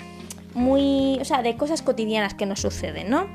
muy, 0.54 1.18
o 1.20 1.24
sea, 1.24 1.42
de 1.42 1.56
cosas 1.56 1.82
cotidianas 1.82 2.34
que 2.34 2.46
nos 2.46 2.60
suceden, 2.60 3.10
¿no? 3.10 3.26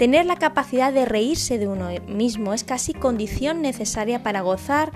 Tener 0.00 0.24
la 0.24 0.36
capacidad 0.36 0.94
de 0.94 1.04
reírse 1.04 1.58
de 1.58 1.68
uno 1.68 1.90
mismo 2.08 2.54
es 2.54 2.64
casi 2.64 2.94
condición 2.94 3.60
necesaria 3.60 4.22
para 4.22 4.40
gozar 4.40 4.92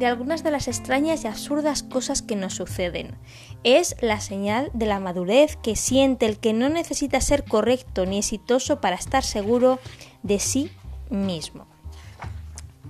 de 0.00 0.06
algunas 0.06 0.42
de 0.42 0.50
las 0.50 0.66
extrañas 0.66 1.22
y 1.22 1.28
absurdas 1.28 1.84
cosas 1.84 2.22
que 2.22 2.34
nos 2.34 2.54
suceden. 2.54 3.16
Es 3.62 3.94
la 4.00 4.18
señal 4.18 4.72
de 4.74 4.86
la 4.86 4.98
madurez 4.98 5.54
que 5.62 5.76
siente 5.76 6.26
el 6.26 6.40
que 6.40 6.54
no 6.54 6.68
necesita 6.70 7.20
ser 7.20 7.44
correcto 7.44 8.04
ni 8.04 8.18
exitoso 8.18 8.80
para 8.80 8.96
estar 8.96 9.22
seguro 9.22 9.78
de 10.24 10.40
sí 10.40 10.72
mismo. 11.08 11.68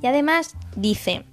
Y 0.00 0.06
además 0.06 0.54
dice, 0.74 1.26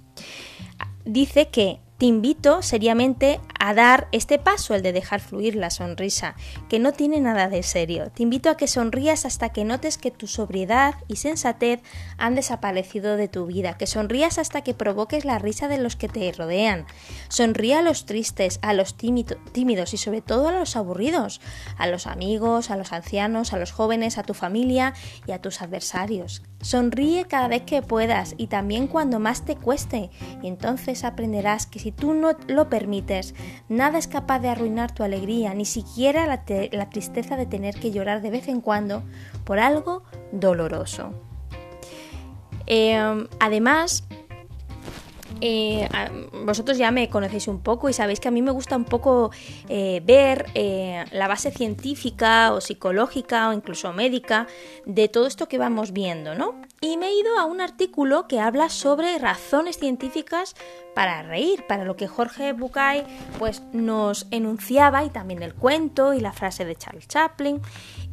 dice 1.06 1.48
que 1.48 1.80
te 1.96 2.04
invito 2.04 2.60
seriamente 2.60 3.40
a 3.58 3.74
dar 3.74 4.08
este 4.12 4.38
paso, 4.38 4.74
el 4.74 4.82
de 4.82 4.92
dejar 4.92 5.20
fluir 5.20 5.56
la 5.56 5.70
sonrisa, 5.70 6.34
que 6.68 6.78
no 6.78 6.92
tiene 6.92 7.20
nada 7.20 7.48
de 7.48 7.62
serio. 7.62 8.10
Te 8.10 8.22
invito 8.22 8.50
a 8.50 8.56
que 8.56 8.66
sonrías 8.66 9.24
hasta 9.24 9.50
que 9.50 9.64
notes 9.64 9.98
que 9.98 10.10
tu 10.10 10.26
sobriedad 10.26 10.94
y 11.08 11.16
sensatez 11.16 11.80
han 12.18 12.34
desaparecido 12.34 13.16
de 13.16 13.28
tu 13.28 13.46
vida, 13.46 13.76
que 13.76 13.86
sonrías 13.86 14.38
hasta 14.38 14.62
que 14.62 14.74
provoques 14.74 15.24
la 15.24 15.38
risa 15.38 15.68
de 15.68 15.78
los 15.78 15.96
que 15.96 16.08
te 16.08 16.30
rodean. 16.32 16.86
Sonríe 17.28 17.74
a 17.74 17.82
los 17.82 18.06
tristes, 18.06 18.58
a 18.62 18.72
los 18.72 18.96
tímidos 18.96 19.94
y 19.94 19.96
sobre 19.96 20.22
todo 20.22 20.48
a 20.48 20.52
los 20.52 20.76
aburridos, 20.76 21.40
a 21.76 21.86
los 21.86 22.06
amigos, 22.06 22.70
a 22.70 22.76
los 22.76 22.92
ancianos, 22.92 23.52
a 23.52 23.58
los 23.58 23.72
jóvenes, 23.72 24.18
a 24.18 24.22
tu 24.22 24.34
familia 24.34 24.94
y 25.26 25.32
a 25.32 25.40
tus 25.40 25.62
adversarios. 25.62 26.42
Sonríe 26.62 27.26
cada 27.26 27.48
vez 27.48 27.62
que 27.62 27.82
puedas 27.82 28.34
y 28.38 28.46
también 28.46 28.86
cuando 28.86 29.20
más 29.20 29.44
te 29.44 29.56
cueste, 29.56 30.10
y 30.42 30.48
entonces 30.48 31.04
aprenderás 31.04 31.66
que 31.66 31.78
si 31.78 31.92
tú 31.92 32.14
no 32.14 32.32
lo 32.48 32.68
permites, 32.68 33.34
nada 33.68 33.98
es 33.98 34.08
capaz 34.08 34.40
de 34.40 34.48
arruinar 34.48 34.92
tu 34.92 35.02
alegría, 35.02 35.54
ni 35.54 35.64
siquiera 35.64 36.26
la, 36.26 36.90
tristeza 36.90 37.36
de 37.36 37.46
tener 37.46 37.74
que 37.78 37.90
llorar 37.90 38.22
de 38.22 38.30
vez 38.30 38.48
en 38.48 38.60
cuando 38.60 39.02
por 39.44 39.58
algo 39.58 40.02
doloroso. 40.32 41.12
Em, 42.66 43.28
además, 43.38 44.04
eh, 45.40 45.88
vosotros 46.44 46.78
ya 46.78 46.90
me 46.90 47.08
conocéis 47.10 47.48
un 47.48 47.60
poco 47.60 47.88
y 47.88 47.92
sabéis 47.92 48.20
que 48.20 48.28
a 48.28 48.30
mí 48.30 48.42
me 48.42 48.50
gusta 48.50 48.76
un 48.76 48.84
poco 48.84 49.30
eh, 49.68 50.02
ver 50.04 50.46
eh, 50.54 51.04
la 51.12 51.28
base 51.28 51.50
científica 51.50 52.52
o 52.52 52.60
psicológica 52.60 53.48
o 53.48 53.52
incluso 53.52 53.92
médica 53.92 54.46
de 54.86 55.08
todo 55.08 55.26
esto 55.26 55.48
que 55.48 55.58
vamos 55.58 55.92
viendo, 55.92 56.34
¿no? 56.34 56.54
Y 56.80 56.96
me 56.96 57.08
he 57.08 57.18
ido 57.18 57.38
a 57.38 57.44
un 57.44 57.60
artículo 57.60 58.26
que 58.28 58.40
habla 58.40 58.68
sobre 58.68 59.18
razones 59.18 59.78
científicas 59.78 60.54
para 60.94 61.22
reír, 61.22 61.66
para 61.66 61.84
lo 61.84 61.96
que 61.96 62.08
Jorge 62.08 62.52
Bucay 62.52 63.04
pues, 63.38 63.62
nos 63.72 64.26
enunciaba 64.30 65.04
y 65.04 65.10
también 65.10 65.42
el 65.42 65.54
cuento 65.54 66.14
y 66.14 66.20
la 66.20 66.32
frase 66.32 66.64
de 66.64 66.76
Charles 66.76 67.08
Chaplin. 67.08 67.60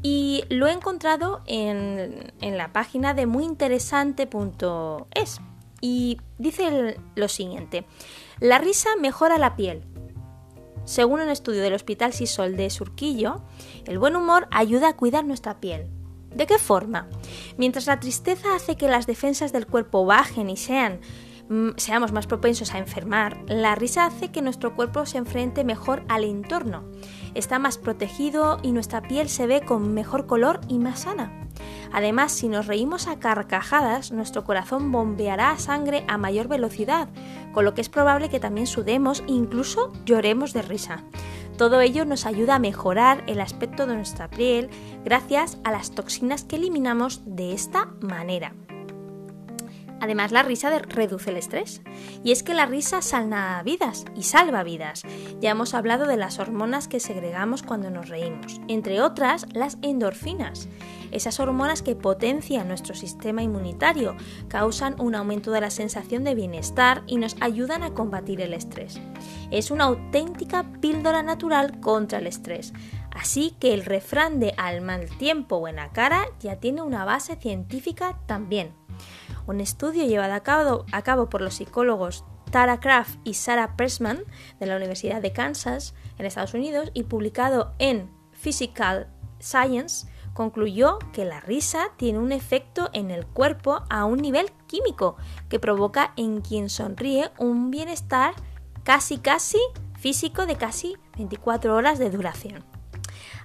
Y 0.01 0.43
lo 0.49 0.67
he 0.67 0.73
encontrado 0.73 1.41
en, 1.45 2.33
en 2.41 2.57
la 2.57 2.73
página 2.73 3.13
de 3.13 3.25
muyinteresante.es 3.25 5.39
y 5.83 6.21
dice 6.37 6.95
lo 7.13 7.27
siguiente, 7.27 7.85
la 8.39 8.57
risa 8.57 8.87
mejora 9.01 9.37
la 9.37 9.57
piel. 9.57 9.83
Según 10.85 11.19
un 11.19 11.27
estudio 11.27 11.61
del 11.61 11.73
Hospital 11.73 12.13
Sisol 12.13 12.55
de 12.55 12.69
Surquillo, 12.69 13.43
el 13.85 13.99
buen 13.99 14.15
humor 14.15 14.47
ayuda 14.49 14.87
a 14.87 14.95
cuidar 14.95 15.25
nuestra 15.25 15.59
piel. 15.59 15.89
¿De 16.33 16.47
qué 16.47 16.57
forma? 16.57 17.09
Mientras 17.57 17.85
la 17.85 17.99
tristeza 17.99 18.55
hace 18.55 18.77
que 18.77 18.87
las 18.87 19.07
defensas 19.07 19.51
del 19.51 19.67
cuerpo 19.67 20.05
bajen 20.05 20.49
y 20.49 20.55
sean 20.55 21.01
mm, 21.49 21.71
seamos 21.75 22.13
más 22.13 22.27
propensos 22.27 22.73
a 22.73 22.77
enfermar, 22.77 23.43
la 23.47 23.75
risa 23.75 24.05
hace 24.05 24.31
que 24.31 24.41
nuestro 24.41 24.77
cuerpo 24.77 25.05
se 25.05 25.17
enfrente 25.17 25.65
mejor 25.65 26.05
al 26.07 26.23
entorno. 26.23 26.85
Está 27.33 27.59
más 27.59 27.77
protegido 27.77 28.57
y 28.63 28.71
nuestra 28.71 29.01
piel 29.01 29.27
se 29.27 29.47
ve 29.47 29.65
con 29.65 29.93
mejor 29.93 30.27
color 30.27 30.61
y 30.69 30.79
más 30.79 31.01
sana. 31.01 31.42
Además, 31.91 32.31
si 32.31 32.47
nos 32.47 32.67
reímos 32.67 33.07
a 33.07 33.19
carcajadas, 33.19 34.11
nuestro 34.11 34.43
corazón 34.43 34.91
bombeará 34.91 35.57
sangre 35.57 36.05
a 36.07 36.17
mayor 36.17 36.47
velocidad, 36.47 37.07
con 37.53 37.65
lo 37.65 37.73
que 37.73 37.81
es 37.81 37.89
probable 37.89 38.29
que 38.29 38.39
también 38.39 38.67
sudemos 38.67 39.21
e 39.27 39.31
incluso 39.31 39.91
lloremos 40.05 40.53
de 40.53 40.61
risa. 40.61 41.03
Todo 41.57 41.81
ello 41.81 42.03
nos 42.05 42.25
ayuda 42.25 42.55
a 42.55 42.59
mejorar 42.59 43.23
el 43.27 43.39
aspecto 43.39 43.85
de 43.85 43.95
nuestra 43.95 44.27
piel 44.27 44.69
gracias 45.05 45.59
a 45.63 45.71
las 45.71 45.91
toxinas 45.91 46.43
que 46.43 46.55
eliminamos 46.55 47.21
de 47.25 47.53
esta 47.53 47.85
manera. 48.01 48.53
Además, 50.03 50.33
la 50.33 50.43
risa 50.43 50.69
reduce 50.79 51.29
el 51.29 51.37
estrés. 51.37 51.81
Y 52.25 52.33
es 52.33 52.43
que 52.43 52.53
la 52.53 52.65
risa 52.65 53.01
salva 53.01 53.63
vidas 53.63 54.03
y 54.13 54.23
salva 54.23 54.61
vidas. 54.61 55.03
Ya 55.39 55.51
hemos 55.51 55.73
hablado 55.73 56.07
de 56.07 56.17
las 56.17 56.39
hormonas 56.39 56.89
que 56.89 56.99
segregamos 56.99 57.63
cuando 57.63 57.89
nos 57.89 58.09
reímos, 58.09 58.59
entre 58.67 58.99
otras 58.99 59.45
las 59.53 59.77
endorfinas 59.81 60.67
esas 61.13 61.39
hormonas 61.39 61.83
que 61.83 61.95
potencian 61.95 62.67
nuestro 62.67 62.95
sistema 62.95 63.43
inmunitario, 63.43 64.15
causan 64.47 64.99
un 64.99 65.13
aumento 65.13 65.51
de 65.51 65.61
la 65.61 65.69
sensación 65.69 66.23
de 66.23 66.33
bienestar 66.33 67.03
y 67.05 67.17
nos 67.17 67.35
ayudan 67.39 67.83
a 67.83 67.93
combatir 67.93 68.41
el 68.41 68.53
estrés. 68.53 68.99
Es 69.51 69.69
una 69.69 69.85
auténtica 69.85 70.65
píldora 70.81 71.21
natural 71.21 71.79
contra 71.79 72.17
el 72.17 72.27
estrés. 72.27 72.73
Así 73.11 73.55
que 73.59 73.75
el 73.75 73.85
refrán 73.85 74.39
de 74.39 74.55
al 74.57 74.81
mal 74.81 75.07
tiempo 75.17 75.59
buena 75.59 75.91
cara 75.91 76.25
ya 76.39 76.55
tiene 76.55 76.81
una 76.81 77.05
base 77.05 77.35
científica 77.35 78.17
también. 78.25 78.73
Un 79.45 79.59
estudio 79.59 80.05
llevado 80.05 80.33
a 80.33 81.01
cabo, 81.01 81.29
por 81.29 81.41
los 81.41 81.55
psicólogos 81.55 82.23
Tara 82.51 82.79
Kraft 82.79 83.19
y 83.23 83.33
Sarah 83.33 83.75
Pressman 83.75 84.23
de 84.59 84.65
la 84.65 84.77
Universidad 84.77 85.21
de 85.21 85.33
Kansas 85.33 85.95
en 86.17 86.25
Estados 86.25 86.53
Unidos 86.53 86.91
y 86.93 87.03
publicado 87.03 87.73
en 87.79 88.09
Physical 88.31 89.07
Science 89.39 90.07
concluyó 90.33 90.99
que 91.11 91.25
la 91.25 91.39
risa 91.39 91.91
tiene 91.97 92.19
un 92.19 92.31
efecto 92.31 92.89
en 92.93 93.11
el 93.11 93.25
cuerpo 93.25 93.83
a 93.89 94.05
un 94.05 94.19
nivel 94.19 94.51
químico 94.67 95.17
que 95.49 95.59
provoca 95.59 96.13
en 96.15 96.41
quien 96.41 96.69
sonríe 96.69 97.31
un 97.37 97.69
bienestar 97.69 98.33
casi 98.83 99.17
casi 99.17 99.59
físico 99.99 100.45
de 100.45 100.55
casi 100.55 100.95
24 101.17 101.75
horas 101.75 101.99
de 101.99 102.09
duración. 102.09 102.72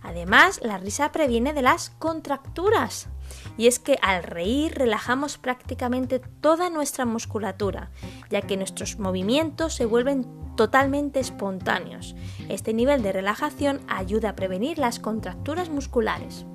Además, 0.02 0.60
la 0.62 0.78
risa 0.78 1.12
previene 1.12 1.52
de 1.52 1.62
las 1.62 1.90
contracturas. 1.98 3.08
Y 3.56 3.66
es 3.66 3.78
que 3.78 3.98
al 4.02 4.22
reír 4.22 4.74
relajamos 4.74 5.38
prácticamente 5.38 6.18
toda 6.18 6.70
nuestra 6.70 7.04
musculatura, 7.04 7.90
ya 8.30 8.42
que 8.42 8.56
nuestros 8.56 8.98
movimientos 8.98 9.74
se 9.74 9.86
vuelven 9.86 10.26
totalmente 10.56 11.20
espontáneos. 11.20 12.14
Este 12.48 12.72
nivel 12.72 13.02
de 13.02 13.12
relajación 13.12 13.80
ayuda 13.88 14.30
a 14.30 14.36
prevenir 14.36 14.78
las 14.78 14.98
contracturas 14.98 15.68
musculares. 15.68 16.46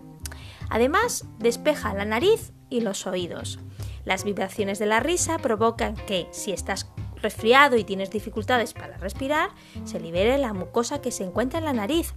Además, 0.69 1.25
despeja 1.39 1.93
la 1.93 2.05
nariz 2.05 2.51
y 2.69 2.81
los 2.81 3.05
oídos. 3.05 3.59
Las 4.05 4.23
vibraciones 4.23 4.79
de 4.79 4.87
la 4.87 4.99
risa 4.99 5.37
provocan 5.37 5.95
que, 5.95 6.27
si 6.31 6.51
estás 6.51 6.89
resfriado 7.21 7.77
y 7.77 7.83
tienes 7.83 8.09
dificultades 8.09 8.73
para 8.73 8.97
respirar, 8.97 9.51
se 9.85 9.99
libere 9.99 10.37
la 10.37 10.53
mucosa 10.53 11.01
que 11.01 11.11
se 11.11 11.23
encuentra 11.23 11.59
en 11.59 11.65
la 11.65 11.73
nariz 11.73 12.13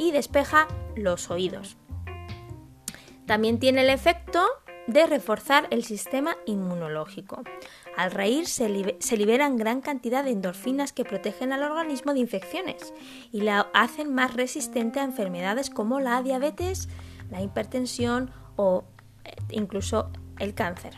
y 0.00 0.12
despeja 0.12 0.66
los 0.96 1.30
oídos. 1.30 1.76
También 3.26 3.60
tiene 3.60 3.82
el 3.82 3.90
efecto 3.90 4.42
de 4.86 5.06
reforzar 5.06 5.68
el 5.70 5.84
sistema 5.84 6.36
inmunológico. 6.46 7.44
Al 7.96 8.10
reír 8.10 8.46
se, 8.46 8.96
se, 8.98 9.16
liberan 9.18 9.58
gran 9.58 9.82
cantidad 9.82 10.24
de 10.24 10.30
endorfinas 10.30 10.92
que 10.94 11.04
protegen 11.04 11.52
al 11.52 11.62
organismo 11.62 12.14
de 12.14 12.20
infecciones 12.20 12.94
y 13.30 13.42
la 13.42 13.68
hacen 13.74 14.12
más 14.12 14.34
resistente 14.34 14.98
a 15.00 15.04
enfermedades 15.04 15.68
como 15.68 16.00
la 16.00 16.22
diabetes, 16.22 16.88
la 17.30 17.42
hipertensión 17.42 18.32
o 18.56 18.84
eh, 19.24 19.36
incluso 19.50 20.10
el 20.38 20.54
cáncer. 20.54 20.94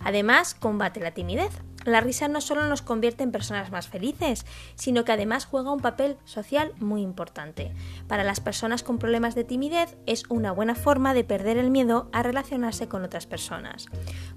Además, 0.00 0.54
combate 0.54 0.98
la 0.98 1.12
timidez. 1.12 1.52
La 1.86 2.00
risa 2.00 2.26
no 2.26 2.40
solo 2.40 2.66
nos 2.66 2.82
convierte 2.82 3.22
en 3.22 3.30
personas 3.30 3.70
más 3.70 3.86
felices, 3.86 4.44
sino 4.74 5.04
que 5.04 5.12
además 5.12 5.46
juega 5.46 5.70
un 5.70 5.80
papel 5.80 6.16
social 6.24 6.72
muy 6.80 7.00
importante. 7.00 7.72
Para 8.08 8.24
las 8.24 8.40
personas 8.40 8.82
con 8.82 8.98
problemas 8.98 9.36
de 9.36 9.44
timidez 9.44 9.96
es 10.04 10.24
una 10.28 10.50
buena 10.50 10.74
forma 10.74 11.14
de 11.14 11.22
perder 11.22 11.58
el 11.58 11.70
miedo 11.70 12.10
a 12.12 12.24
relacionarse 12.24 12.88
con 12.88 13.04
otras 13.04 13.26
personas. 13.26 13.86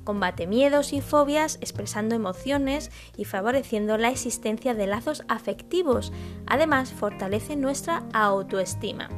Combate 0.03 0.45
miedos 0.45 0.93
y 0.93 1.01
fobias 1.01 1.57
expresando 1.59 2.13
emociones 2.13 2.91
y 3.17 3.25
favoreciendo 3.25 3.97
la 3.97 4.09
existencia 4.09 4.75
de 4.75 4.85
lazos 4.85 5.23
afectivos. 5.27 6.13
Además, 6.45 6.93
fortalece 6.93 7.55
nuestra 7.55 8.03
autoestima. 8.13 9.09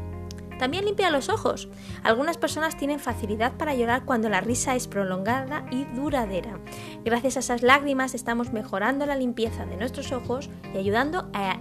También 0.61 0.85
limpia 0.85 1.09
los 1.09 1.29
ojos. 1.29 1.69
Algunas 2.03 2.37
personas 2.37 2.77
tienen 2.77 2.99
facilidad 2.99 3.53
para 3.53 3.73
llorar 3.73 4.05
cuando 4.05 4.29
la 4.29 4.41
risa 4.41 4.75
es 4.75 4.87
prolongada 4.87 5.65
y 5.71 5.85
duradera. 5.85 6.59
Gracias 7.03 7.35
a 7.35 7.39
esas 7.39 7.63
lágrimas 7.63 8.13
estamos 8.13 8.53
mejorando 8.53 9.07
la 9.07 9.15
limpieza 9.15 9.65
de 9.65 9.75
nuestros 9.75 10.11
ojos 10.11 10.51
y 10.71 10.77
ayudando 10.77 11.31
a, 11.33 11.57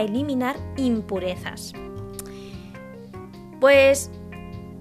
eliminar 0.00 0.54
impurezas. 0.76 1.72
Pues 3.60 4.12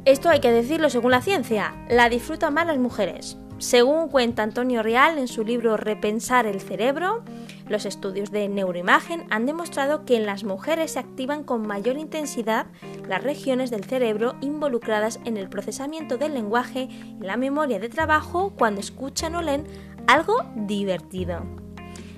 esto 0.06 0.30
hay 0.30 0.40
que 0.40 0.52
decirlo 0.52 0.92
según 0.92 1.10
la 1.10 1.24
ciencia, 1.24 1.74
la 1.90 2.10
disfrutan 2.10 2.54
más 2.54 2.68
las 2.68 2.78
mujeres. 2.78 3.38
Según 3.58 4.08
cuenta 4.08 4.44
Antonio 4.44 4.84
Real 4.84 5.18
en 5.18 5.28
su 5.28 5.44
libro 5.44 5.78
Repensar 5.78 6.46
el 6.46 6.62
cerebro, 6.62 7.24
los 7.68 7.86
estudios 7.86 8.32
de 8.32 8.50
neuroimagen 8.50 9.26
han 9.30 9.46
demostrado 9.46 10.06
que 10.06 10.18
en 10.18 10.26
las 10.26 10.44
mujeres 10.44 10.92
se 10.92 11.00
activan 11.00 11.44
con 11.44 11.66
mayor 11.66 11.98
intensidad 11.98 12.68
las 13.08 13.24
regiones 13.24 13.72
del 13.72 13.84
cerebro 13.84 14.36
involucradas 14.42 15.20
en 15.26 15.38
el 15.38 15.50
procesamiento 15.50 16.18
del 16.18 16.34
lenguaje 16.34 16.90
y 17.20 17.24
la 17.24 17.38
memoria 17.38 17.80
de 17.80 17.90
trabajo 17.90 18.54
cuando 18.58 18.82
escuchan 18.82 19.36
o 19.36 19.42
leen 19.42 19.66
algo 20.08 20.44
divertido. 20.56 21.44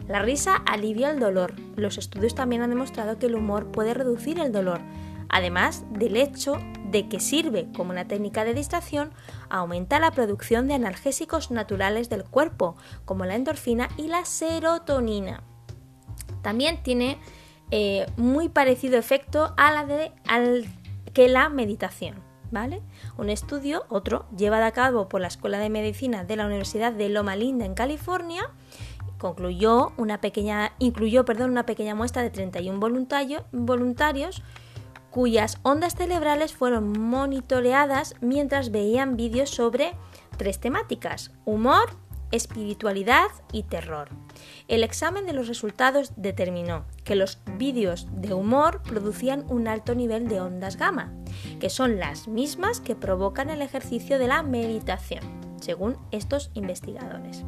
La 0.08 0.22
risa 0.22 0.56
alivia 0.66 1.10
el 1.10 1.20
dolor. 1.20 1.54
Los 1.76 1.98
estudios 1.98 2.36
también 2.36 2.62
han 2.62 2.70
demostrado 2.70 3.18
que 3.18 3.26
el 3.26 3.36
humor 3.36 3.72
puede 3.72 3.94
reducir 3.94 4.40
el 4.40 4.52
dolor, 4.52 4.82
además 5.36 5.84
del 5.90 6.16
hecho 6.16 6.62
de 6.90 7.10
que 7.10 7.20
sirve 7.20 7.68
como 7.76 7.92
una 7.92 8.08
técnica 8.08 8.46
de 8.46 8.54
distracción, 8.54 9.12
aumenta 9.50 10.00
la 10.00 10.12
producción 10.12 10.70
de 10.70 10.76
analgésicos 10.76 11.52
naturales 11.52 12.08
del 12.08 12.24
cuerpo, 12.24 12.78
como 13.04 13.26
la 13.26 13.36
endorfina 13.36 13.90
y 13.98 14.08
la 14.08 14.24
serotonina. 14.24 15.44
También 16.42 16.82
tiene 16.84 17.20
eh, 17.70 18.06
muy 18.16 18.48
parecido 18.48 18.98
efecto 18.98 19.54
a 19.58 19.74
la 19.74 19.86
de 19.86 20.14
que 21.14 21.28
la 21.28 21.50
meditación. 21.50 22.24
¿Vale? 22.52 22.82
Un 23.18 23.30
estudio, 23.30 23.86
otro, 23.90 24.28
llevado 24.38 24.64
a 24.64 24.72
cabo 24.72 25.10
por 25.10 25.20
la 25.20 25.28
Escuela 25.28 25.58
de 25.58 25.70
Medicina 25.70 26.24
de 26.24 26.38
la 26.38 26.46
Universidad 26.46 26.94
de 26.94 27.10
Loma 27.10 27.36
Linda 27.36 27.66
en 27.66 27.74
California, 27.74 28.50
concluyó 29.18 29.92
una 29.98 30.22
pequeña, 30.22 30.72
incluyó 30.80 31.26
perdón, 31.26 31.50
una 31.50 31.66
pequeña 31.66 31.96
muestra 31.96 32.22
de 32.22 32.30
31 32.30 32.80
voluntarios 33.52 34.44
cuyas 35.16 35.60
ondas 35.64 35.96
cerebrales 35.96 36.54
fueron 36.54 36.92
monitoreadas 37.00 38.16
mientras 38.20 38.70
veían 38.70 39.16
vídeos 39.16 39.50
sobre 39.50 39.94
tres 40.38 40.60
temáticas, 40.60 41.32
humor, 41.46 41.88
espiritualidad 42.34 43.28
y 43.54 43.64
terror. 43.64 44.10
El 44.68 44.84
examen 44.84 45.26
de 45.26 45.32
los 45.32 45.48
resultados 45.48 46.12
determinó 46.18 46.84
que 47.06 47.16
los 47.16 47.40
vídeos 47.58 48.10
de 48.12 48.34
humor 48.34 48.82
producían 48.84 49.46
un 49.48 49.70
alto 49.70 49.96
nivel 49.96 50.28
de 50.28 50.42
ondas 50.42 50.76
gamma, 50.76 51.14
que 51.62 51.70
son 51.70 51.98
las 51.98 52.28
mismas 52.28 52.82
que 52.82 52.98
provocan 52.98 53.50
el 53.50 53.62
ejercicio 53.62 54.20
de 54.20 54.28
la 54.28 54.44
meditación, 54.44 55.24
según 55.62 55.96
estos 56.12 56.52
investigadores. 56.56 57.46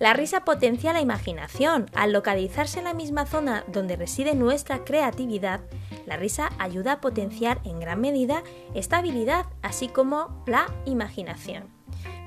La 0.00 0.14
risa 0.14 0.46
potencia 0.46 0.94
la 0.94 1.02
imaginación. 1.02 1.90
Al 1.94 2.12
localizarse 2.12 2.78
en 2.78 2.86
la 2.86 2.94
misma 2.94 3.26
zona 3.26 3.64
donde 3.68 3.96
reside 3.96 4.34
nuestra 4.34 4.82
creatividad, 4.82 5.60
la 6.06 6.16
risa 6.16 6.48
ayuda 6.58 6.92
a 6.92 7.00
potenciar 7.02 7.60
en 7.64 7.80
gran 7.80 8.00
medida 8.00 8.42
esta 8.74 8.96
habilidad, 8.96 9.44
así 9.60 9.88
como 9.88 10.42
la 10.46 10.74
imaginación. 10.86 11.68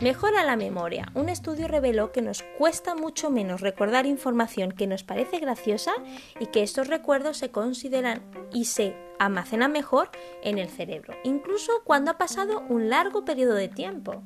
Mejora 0.01 0.43
la 0.43 0.55
memoria. 0.55 1.11
Un 1.15 1.29
estudio 1.29 1.67
reveló 1.67 2.11
que 2.11 2.21
nos 2.21 2.43
cuesta 2.59 2.93
mucho 2.93 3.31
menos 3.31 3.61
recordar 3.61 4.05
información 4.05 4.71
que 4.71 4.85
nos 4.85 5.03
parece 5.03 5.39
graciosa 5.39 5.93
y 6.39 6.45
que 6.47 6.61
estos 6.61 6.89
recuerdos 6.89 7.37
se 7.37 7.49
consideran 7.49 8.21
y 8.53 8.65
se 8.65 8.95
almacenan 9.17 9.71
mejor 9.71 10.11
en 10.43 10.59
el 10.59 10.69
cerebro, 10.69 11.15
incluso 11.23 11.71
cuando 11.85 12.11
ha 12.11 12.19
pasado 12.19 12.63
un 12.69 12.89
largo 12.89 13.25
periodo 13.25 13.55
de 13.55 13.69
tiempo. 13.69 14.21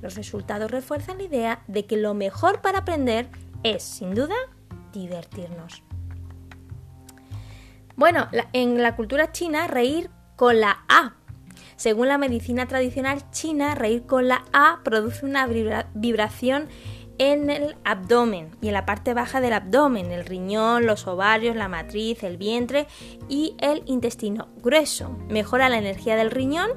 Los 0.00 0.14
resultados 0.14 0.70
refuerzan 0.70 1.18
la 1.18 1.24
idea 1.24 1.62
de 1.66 1.86
que 1.86 1.96
lo 1.96 2.14
mejor 2.14 2.60
para 2.60 2.78
aprender 2.78 3.28
es, 3.62 3.82
sin 3.82 4.14
duda, 4.14 4.36
divertirnos. 4.92 5.82
Bueno, 7.96 8.28
en 8.52 8.80
la 8.80 8.94
cultura 8.94 9.32
china, 9.32 9.66
reír 9.66 10.08
con 10.36 10.60
la 10.60 10.84
A. 10.88 11.14
Según 11.74 12.08
la 12.08 12.18
medicina 12.18 12.66
tradicional 12.66 13.28
china, 13.32 13.74
reír 13.74 14.04
con 14.06 14.28
la 14.28 14.44
A 14.52 14.80
produce 14.84 15.26
una 15.26 15.48
vibración 15.94 16.68
en 17.18 17.50
el 17.50 17.76
abdomen 17.84 18.50
y 18.60 18.68
en 18.68 18.74
la 18.74 18.86
parte 18.86 19.12
baja 19.14 19.40
del 19.40 19.52
abdomen, 19.52 20.12
el 20.12 20.24
riñón, 20.24 20.86
los 20.86 21.06
ovarios, 21.06 21.56
la 21.56 21.68
matriz, 21.68 22.22
el 22.22 22.36
vientre 22.36 22.86
y 23.28 23.56
el 23.58 23.82
intestino 23.86 24.48
grueso. 24.62 25.10
Mejora 25.28 25.68
la 25.68 25.78
energía 25.78 26.16
del 26.16 26.30
riñón 26.30 26.70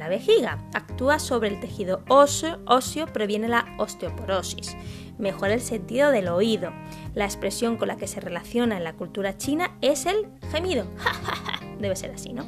la 0.00 0.08
vejiga. 0.08 0.58
Actúa 0.74 1.20
sobre 1.20 1.48
el 1.48 1.60
tejido 1.60 2.02
óseo, 2.08 2.58
óseo, 2.66 3.06
previene 3.06 3.46
la 3.46 3.66
osteoporosis. 3.78 4.76
Mejora 5.18 5.54
el 5.54 5.60
sentido 5.60 6.10
del 6.10 6.28
oído. 6.28 6.72
La 7.14 7.26
expresión 7.26 7.76
con 7.76 7.88
la 7.88 7.96
que 7.96 8.08
se 8.08 8.18
relaciona 8.20 8.76
en 8.76 8.84
la 8.84 8.94
cultura 8.94 9.36
china 9.36 9.76
es 9.80 10.06
el 10.06 10.26
gemido. 10.50 10.86
Debe 11.78 11.94
ser 11.94 12.10
así, 12.10 12.32
¿no? 12.32 12.44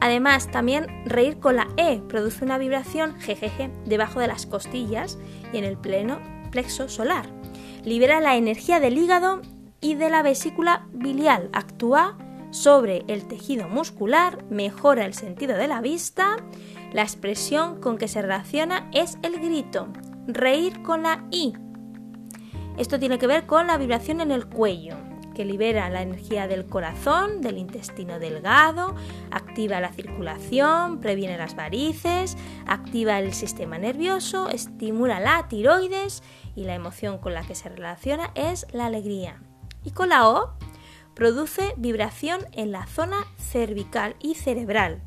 Además, 0.00 0.48
también 0.50 0.86
reír 1.06 1.40
con 1.40 1.56
la 1.56 1.66
E 1.76 2.00
produce 2.08 2.44
una 2.44 2.58
vibración 2.58 3.18
jejeje 3.18 3.70
debajo 3.84 4.20
de 4.20 4.28
las 4.28 4.46
costillas 4.46 5.18
y 5.52 5.58
en 5.58 5.64
el 5.64 5.76
pleno 5.76 6.20
plexo 6.52 6.88
solar. 6.88 7.26
Libera 7.84 8.20
la 8.20 8.36
energía 8.36 8.78
del 8.78 8.96
hígado 8.96 9.42
y 9.80 9.94
de 9.94 10.10
la 10.10 10.22
vesícula 10.22 10.86
biliar. 10.92 11.48
Actúa 11.52 12.16
sobre 12.50 13.04
el 13.08 13.26
tejido 13.26 13.68
muscular, 13.68 14.44
mejora 14.50 15.04
el 15.04 15.14
sentido 15.14 15.56
de 15.56 15.68
la 15.68 15.80
vista. 15.80 16.36
La 16.92 17.02
expresión 17.02 17.80
con 17.80 17.98
que 17.98 18.08
se 18.08 18.22
relaciona 18.22 18.88
es 18.92 19.18
el 19.22 19.40
grito, 19.40 19.88
reír 20.26 20.82
con 20.82 21.02
la 21.02 21.26
I. 21.30 21.52
Esto 22.76 22.98
tiene 22.98 23.18
que 23.18 23.26
ver 23.26 23.46
con 23.46 23.66
la 23.66 23.76
vibración 23.76 24.20
en 24.20 24.30
el 24.30 24.46
cuello, 24.46 24.96
que 25.34 25.44
libera 25.44 25.88
la 25.90 26.02
energía 26.02 26.48
del 26.48 26.66
corazón, 26.66 27.42
del 27.42 27.58
intestino 27.58 28.18
delgado, 28.18 28.96
activa 29.30 29.80
la 29.80 29.92
circulación, 29.92 30.98
previene 31.00 31.38
las 31.38 31.54
varices, 31.54 32.36
activa 32.66 33.20
el 33.20 33.32
sistema 33.32 33.78
nervioso, 33.78 34.48
estimula 34.48 35.20
la 35.20 35.46
tiroides 35.48 36.22
y 36.56 36.64
la 36.64 36.74
emoción 36.74 37.18
con 37.18 37.34
la 37.34 37.42
que 37.42 37.54
se 37.54 37.68
relaciona 37.68 38.32
es 38.34 38.66
la 38.72 38.86
alegría. 38.86 39.40
Y 39.84 39.92
con 39.92 40.08
la 40.08 40.28
O 40.28 40.57
Produce 41.18 41.74
vibración 41.76 42.42
en 42.52 42.70
la 42.70 42.86
zona 42.86 43.16
cervical 43.38 44.14
y 44.20 44.36
cerebral. 44.36 45.02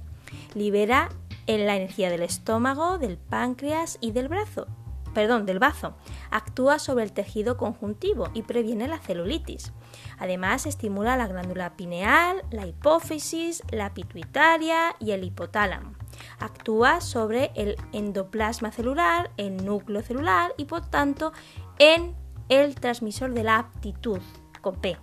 Libera 0.54 1.08
la 1.48 1.78
energía 1.78 2.10
del 2.10 2.22
estómago, 2.22 2.98
del 2.98 3.18
páncreas 3.18 3.98
y 4.02 4.12
del 4.12 4.28
brazo. 4.28 4.68
Perdón, 5.14 5.46
del 5.46 5.60
bazo. 5.60 5.96
Actúa 6.30 6.80
sobre 6.80 7.06
el 7.06 7.14
tejido 7.14 7.56
conjuntivo 7.56 8.30
y 8.34 8.42
previene 8.42 8.90
la 8.90 9.00
celulitis. 9.00 9.72
Además, 10.20 10.66
estimula 10.66 11.16
la 11.16 11.28
glándula 11.28 11.78
pineal, 11.78 12.44
la 12.52 12.68
hipófisis, 12.68 13.64
la 13.72 13.94
pituitaria 13.94 14.98
y 15.00 15.12
el 15.12 15.24
hipotálamo. 15.24 15.94
Actúa 16.40 17.00
sobre 17.00 17.52
el 17.56 17.78
endoplasma 17.94 18.74
celular, 18.74 19.32
el 19.38 19.64
núcleo 19.64 20.02
celular 20.02 20.54
y 20.58 20.66
por 20.66 20.90
tanto 20.90 21.32
en 21.80 22.18
el 22.50 22.76
transmisor 22.76 23.34
de 23.34 23.44
la 23.44 23.60
aptitud, 23.60 24.20
con 24.62 24.76
P 24.76 24.98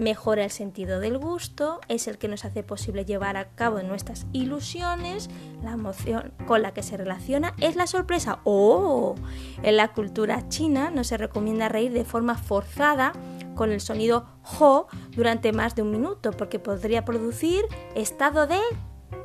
mejora 0.00 0.44
el 0.44 0.50
sentido 0.50 0.98
del 0.98 1.18
gusto, 1.18 1.80
es 1.88 2.08
el 2.08 2.18
que 2.18 2.26
nos 2.26 2.44
hace 2.44 2.62
posible 2.62 3.04
llevar 3.04 3.36
a 3.36 3.50
cabo 3.50 3.80
nuestras 3.82 4.26
ilusiones, 4.32 5.28
la 5.62 5.72
emoción 5.72 6.32
con 6.46 6.62
la 6.62 6.72
que 6.72 6.82
se 6.82 6.96
relaciona 6.96 7.54
es 7.58 7.76
la 7.76 7.86
sorpresa. 7.86 8.40
¡Oh! 8.44 9.14
En 9.62 9.76
la 9.76 9.92
cultura 9.92 10.48
china 10.48 10.90
no 10.90 11.04
se 11.04 11.16
recomienda 11.16 11.68
reír 11.68 11.92
de 11.92 12.04
forma 12.04 12.36
forzada 12.36 13.12
con 13.54 13.70
el 13.70 13.80
sonido 13.80 14.26
ho 14.58 14.86
durante 15.10 15.52
más 15.52 15.74
de 15.74 15.82
un 15.82 15.90
minuto 15.90 16.30
porque 16.32 16.58
podría 16.58 17.04
producir 17.04 17.64
estado 17.94 18.46
de 18.46 18.58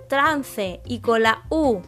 trance 0.09 0.81
y 0.85 0.99
con 0.99 1.23
la 1.23 1.43
u 1.49 1.79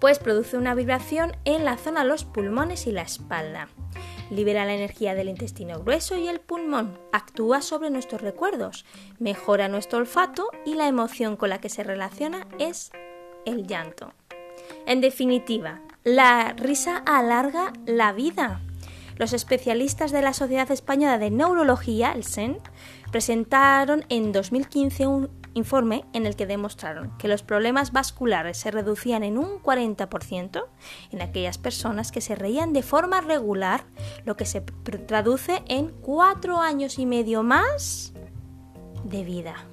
pues 0.00 0.18
produce 0.18 0.56
una 0.56 0.74
vibración 0.74 1.36
en 1.44 1.64
la 1.64 1.76
zona 1.76 2.02
de 2.02 2.08
los 2.08 2.24
pulmones 2.24 2.86
y 2.88 2.92
la 2.92 3.02
espalda 3.02 3.68
libera 4.30 4.64
la 4.64 4.74
energía 4.74 5.14
del 5.14 5.28
intestino 5.28 5.80
grueso 5.80 6.16
y 6.16 6.28
el 6.28 6.40
pulmón, 6.40 6.98
actúa 7.12 7.62
sobre 7.62 7.90
nuestros 7.90 8.20
recuerdos, 8.20 8.84
mejora 9.18 9.68
nuestro 9.68 9.98
olfato 9.98 10.48
y 10.64 10.74
la 10.74 10.88
emoción 10.88 11.36
con 11.36 11.50
la 11.50 11.60
que 11.60 11.68
se 11.68 11.84
relaciona 11.84 12.46
es 12.58 12.90
el 13.44 13.66
llanto. 13.66 14.12
En 14.86 15.00
definitiva, 15.00 15.80
la 16.04 16.52
risa 16.54 16.98
alarga 17.06 17.72
la 17.86 18.12
vida. 18.12 18.60
Los 19.16 19.32
especialistas 19.32 20.10
de 20.10 20.22
la 20.22 20.32
Sociedad 20.32 20.70
Española 20.70 21.18
de 21.18 21.30
Neurología, 21.30 22.12
el 22.12 22.24
SEN, 22.24 22.58
presentaron 23.10 24.04
en 24.08 24.32
2015 24.32 25.06
un 25.06 25.41
informe 25.54 26.04
en 26.12 26.26
el 26.26 26.36
que 26.36 26.46
demostraron 26.46 27.16
que 27.18 27.28
los 27.28 27.42
problemas 27.42 27.92
vasculares 27.92 28.56
se 28.56 28.70
reducían 28.70 29.22
en 29.22 29.38
un 29.38 29.60
40% 29.60 30.64
en 31.10 31.22
aquellas 31.22 31.58
personas 31.58 32.12
que 32.12 32.20
se 32.20 32.34
reían 32.34 32.72
de 32.72 32.82
forma 32.82 33.20
regular, 33.20 33.84
lo 34.24 34.36
que 34.36 34.46
se 34.46 34.60
traduce 34.60 35.62
en 35.68 35.88
cuatro 35.88 36.60
años 36.60 36.98
y 36.98 37.06
medio 37.06 37.42
más 37.42 38.12
de 39.04 39.24
vida. 39.24 39.66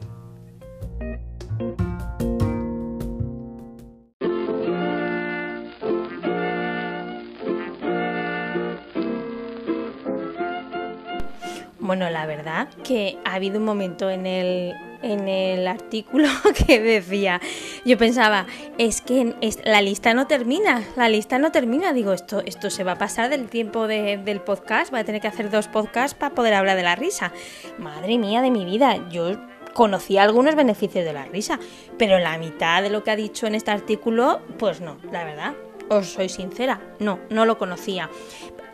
Bueno, 11.89 12.08
la 12.12 12.28
verdad 12.28 12.70
que 12.84 13.18
ha 13.26 13.34
habido 13.34 13.58
un 13.58 13.65
momento 13.65 14.12
en 14.12 14.28
el, 14.28 14.76
en 15.02 15.28
el 15.28 15.68
artículo 15.68 16.28
que 16.68 16.80
decía, 16.80 17.42
yo 17.86 17.98
pensaba, 17.98 18.46
es 18.78 19.02
que 19.02 19.36
la 19.64 19.82
lista 19.82 20.14
no 20.14 20.28
termina, 20.28 20.84
la 20.96 21.10
lista 21.10 21.40
no 21.40 21.52
termina, 21.52 21.94
digo, 21.94 22.14
esto, 22.14 22.42
esto 22.46 22.70
se 22.70 22.84
va 22.84 22.94
a 22.94 22.98
pasar 22.98 23.30
del 23.30 23.48
tiempo 23.50 23.88
del 23.88 24.42
podcast, 24.42 24.92
voy 24.92 25.00
a 25.00 25.06
tener 25.06 25.22
que 25.22 25.28
hacer 25.28 25.50
dos 25.50 25.68
podcasts 25.68 26.18
para 26.18 26.36
poder 26.36 26.54
hablar 26.54 26.78
de 26.78 26.84
la 26.84 26.96
risa. 26.96 27.32
Madre 27.78 28.18
mía 28.18 28.42
de 28.42 28.52
mi 28.52 28.66
vida, 28.66 29.10
yo 29.10 29.38
conocía 29.74 30.24
algunos 30.24 30.56
beneficios 30.56 31.06
de 31.06 31.14
la 31.14 31.26
risa, 31.26 31.60
pero 31.98 32.20
la 32.20 32.38
mitad 32.38 32.82
de 32.82 32.90
lo 32.90 33.04
que 33.04 33.12
ha 33.12 33.16
dicho 33.16 33.48
en 33.48 33.56
este 33.56 33.72
artículo, 33.72 34.42
pues 34.58 34.82
no, 34.82 34.98
la 35.12 35.24
verdad, 35.24 35.54
os 35.90 36.08
soy 36.08 36.30
sincera, 36.30 36.82
no, 37.00 37.20
no 37.30 37.46
lo 37.46 37.58
conocía. 37.58 38.10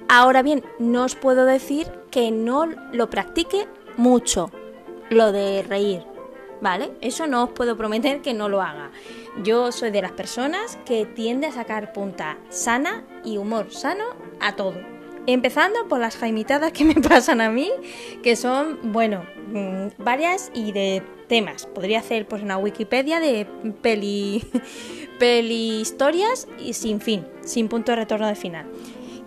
Ahora 0.08 0.44
bien, 0.44 0.64
no 0.80 1.06
os 1.06 1.16
puedo 1.16 1.46
decir 1.46 1.88
que 2.12 2.32
no 2.32 2.66
lo 2.66 3.10
practique 3.10 3.68
mucho, 3.98 4.52
lo 5.10 5.32
de 5.32 5.64
reír, 5.64 6.04
¿vale? 6.62 6.91
Eso 7.02 7.28
no 7.28 7.44
os 7.44 7.50
puedo 7.52 7.78
prometer 7.78 8.22
que 8.22 8.34
no 8.34 8.50
lo 8.50 8.62
haga. 8.62 8.91
Yo 9.44 9.72
soy 9.72 9.91
de 9.91 10.02
las 10.02 10.12
personas 10.12 10.78
que 10.86 11.06
tiende 11.06 11.48
a 11.48 11.52
sacar 11.52 11.94
punta 11.94 12.38
sana 12.50 13.04
y 13.24 13.38
humor 13.38 13.72
sano 13.72 14.06
a 14.39 14.56
todo. 14.56 14.76
Empezando 15.28 15.88
por 15.88 16.00
las 16.00 16.18
jaimitadas 16.18 16.72
que 16.72 16.86
me 16.86 16.96
pasan 17.10 17.41
a 17.41 17.50
mí, 17.50 17.72
que 18.22 18.36
son, 18.36 18.91
bueno, 18.94 19.26
mm, 19.52 20.04
varias 20.04 20.52
y 20.54 20.72
de 20.72 21.02
temas. 21.28 21.65
Podría 21.65 22.00
hacer 22.00 22.28
pues 22.28 22.44
una 22.44 22.58
Wikipedia 22.58 23.20
de 23.20 23.48
peli, 23.82 24.44
peli 25.20 25.82
historias 25.82 26.48
y 26.60 26.74
sin 26.74 27.02
fin, 27.02 27.26
sin 27.41 27.68
punto 27.68 27.91
de 27.91 27.98
retorno 27.98 28.28
de 28.28 28.36
final. 28.36 28.68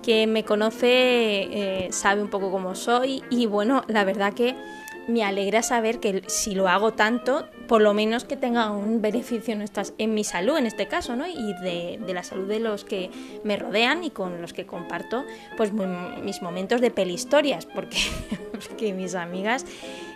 Que 0.02 0.26
me 0.26 0.44
conoce 0.44 0.86
eh, 0.86 1.88
sabe 1.90 2.22
un 2.22 2.28
poco 2.28 2.50
cómo 2.50 2.74
soy 2.74 3.22
y 3.28 3.46
bueno, 3.46 3.82
la 3.88 4.04
verdad 4.04 4.32
que 4.32 4.54
me 5.08 5.24
alegra 5.24 5.62
saber 5.62 6.00
que 6.00 6.22
si 6.26 6.54
lo 6.54 6.68
hago 6.68 6.92
tanto, 6.92 7.48
por 7.66 7.80
lo 7.80 7.94
menos 7.94 8.24
que 8.24 8.36
tenga 8.36 8.70
un 8.70 9.00
beneficio 9.00 9.54
en, 9.54 9.62
estas, 9.62 9.94
en 9.96 10.12
mi 10.12 10.22
salud, 10.22 10.58
en 10.58 10.66
este 10.66 10.86
caso, 10.86 11.16
¿no? 11.16 11.26
Y 11.26 11.54
de, 11.62 11.98
la 12.12 12.22
salud 12.22 12.46
de 12.46 12.60
los 12.60 12.84
que 12.84 13.10
me 13.42 13.56
rodean 13.56 14.04
y 14.04 14.10
con 14.10 14.42
los 14.42 14.52
que 14.52 14.66
comparto 14.66 15.24
pues 15.56 15.72
mis 15.72 16.42
momentos 16.42 16.82
de 16.82 16.90
pelihistorias, 16.90 17.64
porque, 17.64 17.96
porque 18.52 18.92
mis 18.92 19.14
amigas 19.14 19.64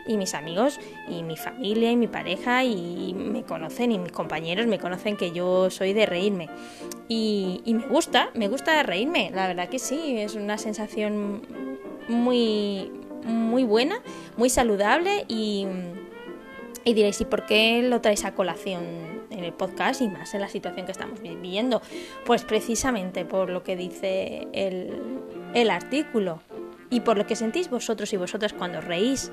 y 0.06 0.18
mis 0.18 0.34
amigos 0.34 0.78
y 1.08 1.22
mi 1.22 1.38
familia 1.38 1.90
y 1.90 1.96
mi 1.96 2.06
pareja 2.06 2.62
y 2.64 3.14
me 3.14 3.44
conocen 3.44 3.92
y 3.92 3.98
mis 3.98 4.12
compañeros 4.12 4.66
me 4.66 4.78
conocen 4.78 5.16
que 5.16 5.32
yo 5.32 5.70
soy 5.70 5.94
de 5.94 6.04
reírme. 6.04 6.50
Y, 7.08 7.62
y 7.64 7.72
me 7.72 7.86
gusta, 7.86 8.28
me 8.34 8.48
gusta 8.48 8.82
reírme, 8.82 9.30
la 9.32 9.46
verdad 9.46 9.70
que 9.70 9.78
sí, 9.78 10.18
es 10.18 10.34
una 10.34 10.58
sensación 10.58 11.42
muy 12.08 12.90
muy 13.24 13.64
buena, 13.64 13.96
muy 14.36 14.50
saludable 14.50 15.24
y, 15.28 15.66
y 16.84 16.94
diréis, 16.94 17.20
¿y 17.20 17.24
por 17.24 17.46
qué 17.46 17.82
lo 17.82 18.00
traes 18.00 18.24
a 18.24 18.34
colación 18.34 18.84
en 19.30 19.44
el 19.44 19.52
podcast 19.52 20.00
y 20.00 20.08
más 20.08 20.34
en 20.34 20.40
la 20.40 20.48
situación 20.48 20.86
que 20.86 20.92
estamos 20.92 21.20
viviendo? 21.20 21.82
Pues 22.24 22.44
precisamente 22.44 23.24
por 23.24 23.50
lo 23.50 23.62
que 23.62 23.76
dice 23.76 24.48
el, 24.52 25.20
el 25.54 25.70
artículo 25.70 26.40
y 26.92 27.00
por 27.00 27.16
lo 27.16 27.26
que 27.26 27.34
sentís 27.36 27.70
vosotros 27.70 28.12
y 28.12 28.18
vosotras 28.18 28.52
cuando 28.52 28.82
reís, 28.82 29.32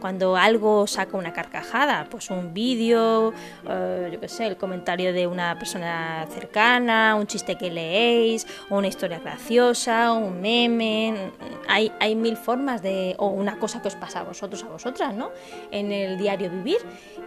cuando 0.00 0.36
algo 0.36 0.86
saca 0.86 1.16
una 1.16 1.32
carcajada, 1.32 2.06
pues 2.08 2.30
un 2.30 2.54
vídeo, 2.54 3.34
eh, 3.68 4.10
yo 4.12 4.20
qué 4.20 4.28
sé, 4.28 4.46
el 4.46 4.56
comentario 4.56 5.12
de 5.12 5.26
una 5.26 5.58
persona 5.58 6.24
cercana, 6.30 7.16
un 7.16 7.26
chiste 7.26 7.56
que 7.56 7.68
leéis, 7.68 8.46
o 8.68 8.78
una 8.78 8.86
historia 8.86 9.18
graciosa, 9.18 10.12
un 10.12 10.40
meme, 10.40 11.32
hay, 11.66 11.90
hay 11.98 12.14
mil 12.14 12.36
formas 12.36 12.80
de, 12.80 13.16
o 13.18 13.26
una 13.26 13.58
cosa 13.58 13.82
que 13.82 13.88
os 13.88 13.96
pasa 13.96 14.20
a 14.20 14.22
vosotros, 14.22 14.62
a 14.62 14.68
vosotras, 14.68 15.12
¿no? 15.12 15.32
En 15.72 15.90
el 15.90 16.16
diario 16.16 16.48
vivir. 16.48 16.78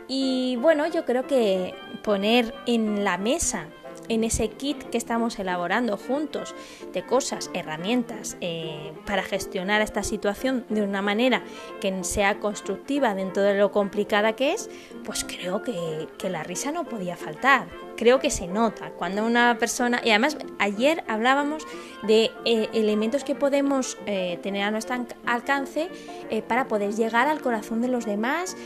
Y 0.08 0.56
bueno, 0.62 0.88
yo 0.88 1.04
creo 1.04 1.28
que 1.28 1.76
poner 2.04 2.54
en 2.68 3.04
la 3.04 3.18
mesa 3.18 3.68
en 4.10 4.24
ese 4.24 4.50
kit 4.50 4.82
que 4.90 4.98
estamos 4.98 5.40
elaborando 5.40 5.98
juntos 5.98 6.56
de 6.94 7.06
cosas, 7.06 7.50
herramientas 7.54 8.38
eh, 8.42 8.94
para 9.06 9.24
gestionar 9.24 9.82
esta 9.82 10.04
situación 10.04 10.66
de 10.70 10.82
una 10.82 11.02
manera 11.02 11.44
que 11.82 12.04
sea 12.04 12.40
constructiva 12.40 13.16
dentro 13.16 13.44
de 13.44 13.58
lo 13.58 13.72
complicada 13.72 14.34
que 14.34 14.54
es, 14.54 14.70
pues 15.04 15.24
creo 15.24 15.64
que, 15.64 16.08
que 16.18 16.30
la 16.30 16.44
risa 16.44 16.72
no 16.72 16.84
podía 16.86 17.16
faltar 17.16 17.68
creo 18.04 18.20
que 18.20 18.30
se 18.30 18.48
nota 18.48 18.92
cuando 18.98 19.26
una 19.26 19.58
persona, 19.58 20.02
y 20.04 20.10
además 20.10 20.36
ayer 20.60 21.06
hablábamos 21.08 21.66
de 22.06 22.32
eh, 22.44 22.68
elementos 22.74 23.24
que 23.24 23.34
podemos 23.34 23.98
eh, 24.08 24.40
tener 24.44 24.64
a 24.64 24.72
nuestro 24.72 25.06
alcance 25.26 25.88
eh, 26.30 26.42
para 26.42 26.68
poder 26.68 26.94
llegar 26.94 27.30
al 27.30 27.40
corazón 27.40 27.82
de 27.82 27.88
los 27.88 28.06
demás, 28.06 28.58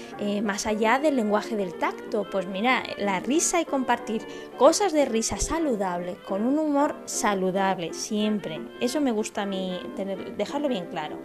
más 0.42 0.66
allá 0.66 0.98
del 0.98 1.18
lenguaje 1.18 1.56
del 1.56 1.76
tacto. 1.76 2.26
Pues 2.32 2.48
mira, 2.48 2.82
la 2.98 3.20
risa 3.20 3.62
y 3.62 3.66
compartir 3.66 4.26
cosas 4.58 4.92
de 4.92 5.06
risa 5.06 5.38
saludable, 5.38 6.18
con 6.28 6.44
un 6.44 6.58
humor 6.58 6.96
saludable, 7.06 7.94
siempre. 7.94 8.60
Eso 8.82 9.02
me 9.02 9.12
gusta 9.12 9.44
a 9.44 9.46
mí 9.46 9.80
tener, 9.96 10.36
dejarlo 10.36 10.68
bien 10.68 10.88
claro. 10.88 11.20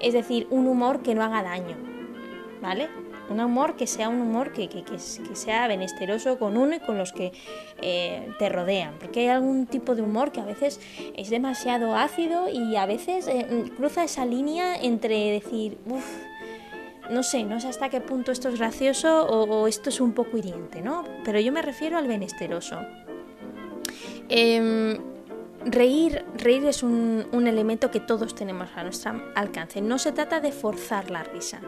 Es 0.00 0.12
decir, 0.12 0.46
un 0.50 0.66
humor 0.66 1.00
que 1.02 1.14
no 1.14 1.22
haga 1.22 1.42
daño, 1.42 1.76
¿vale? 2.60 3.03
Un 3.28 3.40
humor 3.40 3.76
que 3.76 3.86
sea 3.86 4.08
un 4.08 4.20
humor 4.20 4.52
que, 4.52 4.68
que, 4.68 4.84
que, 4.84 4.98
sea 4.98 5.66
benesteroso 5.68 6.38
con 6.38 6.56
uno 6.56 6.76
y 6.76 6.80
con 6.80 6.98
los 6.98 7.12
que 7.12 7.32
eh, 7.80 8.28
te 8.38 8.48
rodean, 8.48 8.94
porque 8.98 9.20
hay 9.20 9.28
algún 9.28 9.66
tipo 9.66 9.94
de 9.94 10.02
humor 10.02 10.32
que 10.32 10.40
a 10.40 10.44
veces 10.44 10.80
es 11.16 11.30
demasiado 11.30 11.96
ácido 11.96 12.48
y 12.48 12.76
a 12.76 12.86
veces 12.86 13.26
eh, 13.28 13.70
cruza 13.76 14.04
esa 14.04 14.26
línea 14.26 14.76
entre 14.76 15.30
decir, 15.32 15.78
uff, 15.86 16.04
no 17.10 17.22
sé, 17.22 17.44
no 17.44 17.60
sé 17.60 17.68
hasta 17.68 17.88
qué 17.90 18.00
punto 18.00 18.32
esto 18.32 18.48
es 18.48 18.58
gracioso 18.58 19.26
o, 19.26 19.66
esto 19.66 19.90
es 19.90 20.00
un 20.00 20.12
poco 20.12 20.36
hiriente, 20.38 20.80
¿no? 20.80 21.04
Pero 21.24 21.38
yo 21.40 21.52
me 21.52 21.62
refiero 21.62 21.98
al 21.98 22.08
benesteroso. 22.08 22.78
Em, 24.28 24.98
Reír, 25.66 26.26
reír 26.36 26.66
es 26.66 26.82
un, 26.82 27.26
elemento 27.46 27.90
que 27.90 28.00
todos 28.00 28.34
tenemos 28.34 28.68
a 28.76 28.82
nuestro 28.82 29.22
alcance. 29.34 29.80
No 29.80 29.98
se 29.98 30.12
trata 30.12 30.40
de 30.40 30.52
forzar 30.52 31.10
la 31.10 31.22
risa. 31.22 31.60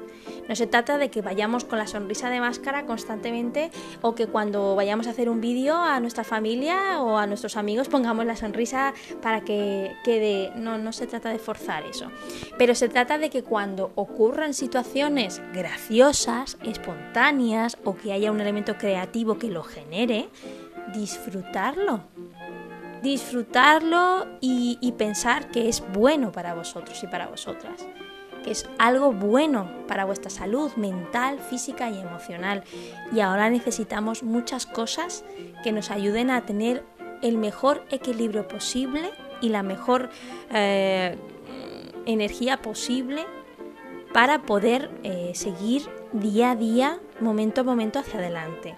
No 0.48 0.54
se 0.54 0.66
trata 0.66 0.98
de 0.98 1.10
que 1.10 1.22
vayamos 1.22 1.64
con 1.64 1.78
la 1.78 1.86
sonrisa 1.86 2.28
de 2.28 2.40
máscara 2.40 2.84
constantemente 2.84 3.70
o 4.02 4.14
que 4.14 4.26
cuando 4.26 4.76
vayamos 4.76 5.06
a 5.06 5.10
hacer 5.10 5.30
un 5.30 5.40
vídeo 5.40 5.76
a 5.76 5.98
nuestra 6.00 6.24
familia 6.24 7.00
o 7.00 7.16
a 7.16 7.26
nuestros 7.26 7.56
amigos 7.56 7.88
pongamos 7.88 8.26
la 8.26 8.36
sonrisa 8.36 8.92
para 9.22 9.40
que 9.40 9.94
quede. 10.04 10.52
No, 10.56 10.76
no 10.76 10.92
se 10.92 11.06
trata 11.06 11.30
de 11.30 11.38
forzar 11.38 11.84
eso. 11.86 12.10
Pero 12.58 12.74
se 12.74 12.88
trata 12.88 13.16
de 13.16 13.30
que 13.30 13.42
cuando 13.42 13.92
ocurran 13.94 14.52
situaciones 14.52 15.40
graciosas, 15.54 16.58
espontáneas 16.62 17.78
o 17.84 17.96
que 17.96 18.12
haya 18.12 18.30
un 18.30 18.40
elemento 18.40 18.76
creativo 18.76 19.38
que 19.38 19.48
lo 19.48 19.62
genere, 19.62 20.28
disfrutarlo 20.94 22.02
disfrutarlo 23.02 24.26
y, 24.40 24.92
pensar 24.98 25.50
que 25.50 25.68
es 25.68 25.82
bueno 25.92 26.32
para 26.32 26.54
vosotros 26.54 27.02
y 27.02 27.06
para 27.06 27.26
vosotras 27.26 27.86
que 28.42 28.52
es 28.52 28.68
algo 28.78 29.12
bueno 29.12 29.68
para 29.88 30.04
vuestra 30.04 30.30
salud 30.30 30.70
mental, 30.76 31.40
física 31.40 31.90
y 31.90 31.98
emocional. 31.98 32.62
Y 33.12 33.18
ahora 33.18 33.50
necesitamos 33.50 34.22
muchas 34.22 34.66
cosas 34.66 35.24
que 35.64 35.72
nos 35.72 35.90
ayuden 35.90 36.30
a 36.30 36.46
tener 36.46 36.84
el 37.22 37.38
mejor 37.38 37.84
equilibrio 37.90 38.46
posible 38.46 39.10
y 39.40 39.48
la 39.48 39.64
mejor 39.64 40.10
eh, 40.52 41.18
energía 42.06 42.62
posible 42.62 43.26
para 44.12 44.42
poder 44.42 44.90
eh, 45.02 45.32
seguir 45.34 45.82
día 46.12 46.52
a 46.52 46.56
día, 46.56 47.00
momento 47.20 47.60
a 47.60 47.64
momento 47.64 47.98
hacia 47.98 48.18
adelante. 48.18 48.76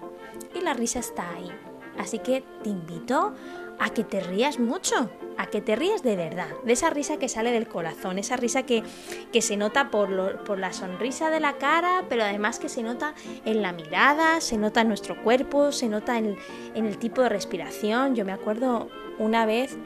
Y 0.53 0.61
la 0.61 0.73
risa 0.73 0.99
está 0.99 1.29
ahí. 1.29 1.49
Así 1.97 2.19
que 2.19 2.43
te 2.63 2.69
invito 2.69 3.33
a 3.79 3.89
que 3.91 4.03
te 4.03 4.19
rías 4.19 4.59
mucho, 4.59 5.09
a 5.37 5.47
que 5.47 5.61
te 5.61 5.75
rías 5.75 6.03
de 6.03 6.15
verdad, 6.15 6.49
de 6.65 6.73
esa 6.73 6.89
risa 6.89 7.17
que 7.17 7.29
sale 7.29 7.51
del 7.51 7.67
corazón, 7.67 8.19
esa 8.19 8.35
risa 8.35 8.63
que, 8.63 8.83
que 9.31 9.41
se 9.41 9.55
nota 9.57 9.89
por, 9.89 10.43
por, 10.43 10.59
la 10.59 10.73
sonrisa 10.73 11.29
de 11.29 11.39
la 11.39 11.53
cara, 11.53 12.03
pero 12.09 12.23
además 12.23 12.59
que 12.59 12.67
se 12.69 12.83
nota 12.83 13.13
en 13.45 13.61
la 13.61 13.71
mirada, 13.71 14.41
se 14.41 14.57
nota 14.57 14.81
en 14.81 14.89
nuestro 14.89 15.21
cuerpo, 15.23 15.71
se 15.71 15.87
nota 15.87 16.17
en, 16.17 16.37
en 16.75 16.85
el 16.85 16.97
tipo 16.97 17.21
de 17.21 17.29
respiración. 17.29 18.15
Yo 18.15 18.25
me 18.25 18.33
acuerdo 18.33 18.89
una 19.17 19.45
vez, 19.45 19.77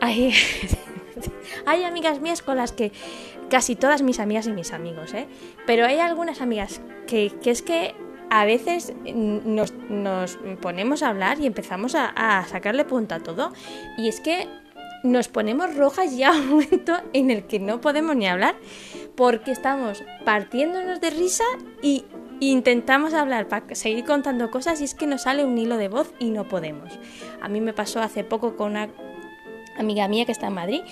hay, 0.00 0.32
hay 1.66 1.84
amigas 1.84 2.20
mías 2.20 2.42
con 2.42 2.56
las 2.56 2.72
que, 2.72 2.92
casi 3.50 3.76
todas 3.76 4.02
mis 4.02 4.20
amigas 4.20 4.46
y 4.46 4.52
mis 4.52 4.72
amigos, 4.72 5.12
¿eh? 5.14 5.26
pero 5.66 5.86
hay 5.86 5.98
algunas 5.98 6.40
amigas 6.40 6.80
que, 7.06 7.32
que 7.42 7.50
es 7.50 7.62
que 7.62 7.94
a 8.34 8.44
veces 8.44 8.92
nos, 9.04 9.72
ponemos 10.60 11.04
a 11.04 11.10
hablar 11.10 11.38
y 11.38 11.46
empezamos 11.46 11.94
a, 11.94 12.44
sacarle 12.48 12.84
punta 12.84 13.14
a 13.16 13.20
todo. 13.20 13.52
Y 13.96 14.08
es 14.08 14.20
que 14.20 14.48
nos 15.04 15.28
ponemos 15.28 15.76
rojas 15.76 16.16
ya 16.16 16.32
un 16.36 16.48
momento 16.48 16.94
en 17.12 17.30
el 17.30 17.46
que 17.46 17.60
no 17.60 17.80
podemos 17.80 18.16
ni 18.16 18.26
hablar 18.26 18.56
porque 19.14 19.52
estamos 19.52 20.02
partiéndonos 20.24 21.00
de 21.00 21.10
risa 21.10 21.44
y 21.80 22.06
intentamos 22.40 23.14
hablar 23.14 23.46
para 23.46 23.72
seguir 23.76 24.04
contando 24.04 24.50
cosas 24.50 24.80
y 24.80 24.84
es 24.84 24.96
que 24.96 25.06
nos 25.06 25.22
sale 25.22 25.44
un 25.44 25.56
hilo 25.56 25.76
de 25.76 25.86
voz 25.86 26.12
y 26.18 26.30
no 26.30 26.48
podemos. 26.48 26.98
A 27.40 27.48
mí 27.48 27.60
me 27.60 27.72
pasó 27.72 28.00
hace 28.00 28.24
poco 28.24 28.56
con 28.56 28.72
una 28.72 28.88
amiga 29.78 30.08
mía 30.08 30.24
que 30.24 30.32
está 30.32 30.48
en 30.48 30.54
Madrid 30.54 30.82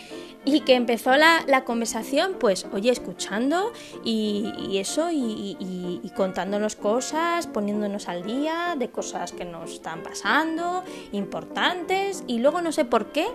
y 0.45 0.61
que 0.61 0.75
empezó 0.75 1.17
la, 1.17 1.65
conversación, 1.65 2.35
pues, 2.39 2.67
oye, 2.73 2.91
escuchando 2.91 3.73
y, 4.05 4.79
eso, 4.79 5.09
y, 5.11 6.13
contándonos 6.17 6.77
cosas, 6.77 7.47
poniéndonos 7.47 8.09
al 8.09 8.25
día 8.25 8.75
de 8.77 8.89
cosas 8.89 9.33
que 9.33 9.45
nos 9.45 9.73
están 9.73 10.03
pasando, 10.03 10.83
importantes, 11.13 12.25
y 12.27 12.39
luego 12.39 12.61
no 12.61 12.73
sé 12.73 12.85
por 12.85 13.13
qué, 13.13 13.27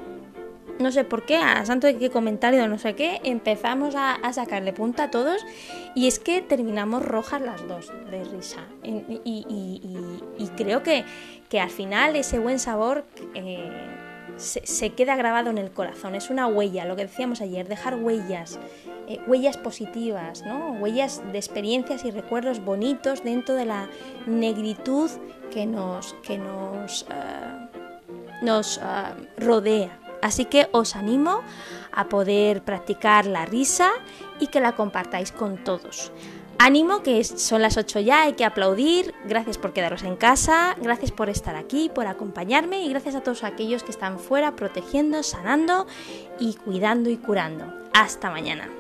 no 0.80 0.92
sé 0.92 1.06
por 1.06 1.26
qué, 1.26 1.38
a 1.38 1.66
santo 1.66 1.88
de 1.88 1.98
qué 1.98 2.10
comentario, 2.10 2.68
no 2.68 2.78
sé 2.78 2.94
qué, 2.94 3.22
empezamos 3.24 3.96
a, 3.96 4.20
sacarle 4.34 4.74
punta 4.74 5.04
a 5.04 5.12
todos, 5.12 5.46
y 5.96 6.08
es 6.08 6.20
que 6.20 6.42
terminamos 6.42 7.06
rojas 7.06 7.42
las 7.42 7.66
dos 7.68 7.92
de 8.12 8.24
risa. 8.26 8.66
Y, 8.84 10.50
creo 10.58 10.84
que, 10.84 11.06
que, 11.50 11.62
al 11.62 11.70
final 11.70 12.18
ese 12.18 12.40
buen 12.40 12.60
sabor... 12.60 13.06
Eh, 13.34 14.04
se, 14.38 14.90
queda 14.92 15.16
grabado 15.16 15.50
en 15.50 15.58
el 15.58 15.72
corazón, 15.72 16.16
es 16.16 16.30
una 16.30 16.48
huella, 16.48 16.86
lo 16.86 16.96
que 16.96 17.04
decíamos 17.04 17.42
ayer, 17.42 17.68
dejar 17.68 17.96
huellas, 17.96 18.60
eh, 19.08 19.20
huellas 19.28 19.58
positivas, 19.58 20.44
¿no? 20.46 20.74
huellas 20.74 21.22
de 21.32 21.38
experiencias 21.38 22.06
y 22.06 22.12
recuerdos 22.12 22.64
bonitos 22.64 23.24
dentro 23.24 23.56
de 23.56 23.66
la 23.66 23.90
negritud 24.26 25.10
que 25.52 25.66
nos, 25.66 26.14
que 26.24 26.38
nos, 26.38 27.04
eh, 27.10 27.80
nos 28.42 28.78
eh, 28.78 28.82
rodea 29.38 30.00
Así 30.22 30.46
que 30.46 30.68
os 30.72 30.96
animo 30.96 31.42
a 31.92 32.10
poder 32.10 32.64
practicar 32.64 33.26
la 33.26 33.46
risa 33.46 33.92
y 34.40 34.48
que 34.48 34.60
la 34.60 34.74
compartáis 34.74 35.32
con 35.32 35.64
todos. 35.64 36.12
Ánimo, 36.60 37.04
que 37.04 37.24
son 37.24 37.62
las 37.62 37.78
8 37.78 38.00
ya, 38.00 38.24
hay 38.24 38.34
que 38.34 38.44
aplaudir. 38.44 39.14
Gracias 39.26 39.58
por 39.58 39.74
quedaros 39.74 40.04
en 40.04 40.16
casa, 40.16 40.76
gracias 40.82 41.12
por 41.12 41.30
estar 41.30 41.56
aquí, 41.56 41.90
por 41.94 42.08
acompañarme 42.08 42.82
y 42.82 42.90
gracias 42.90 43.16
a 43.16 43.22
todos 43.22 43.44
aquellos 43.44 43.84
que 43.84 43.92
están 43.92 44.20
fuera 44.20 44.56
protegiendo, 44.56 45.22
sanando 45.24 45.86
y 46.40 46.56
cuidando 46.56 47.10
y 47.10 47.18
curando. 47.18 47.72
Hasta 47.94 48.32
mañana. 48.32 48.77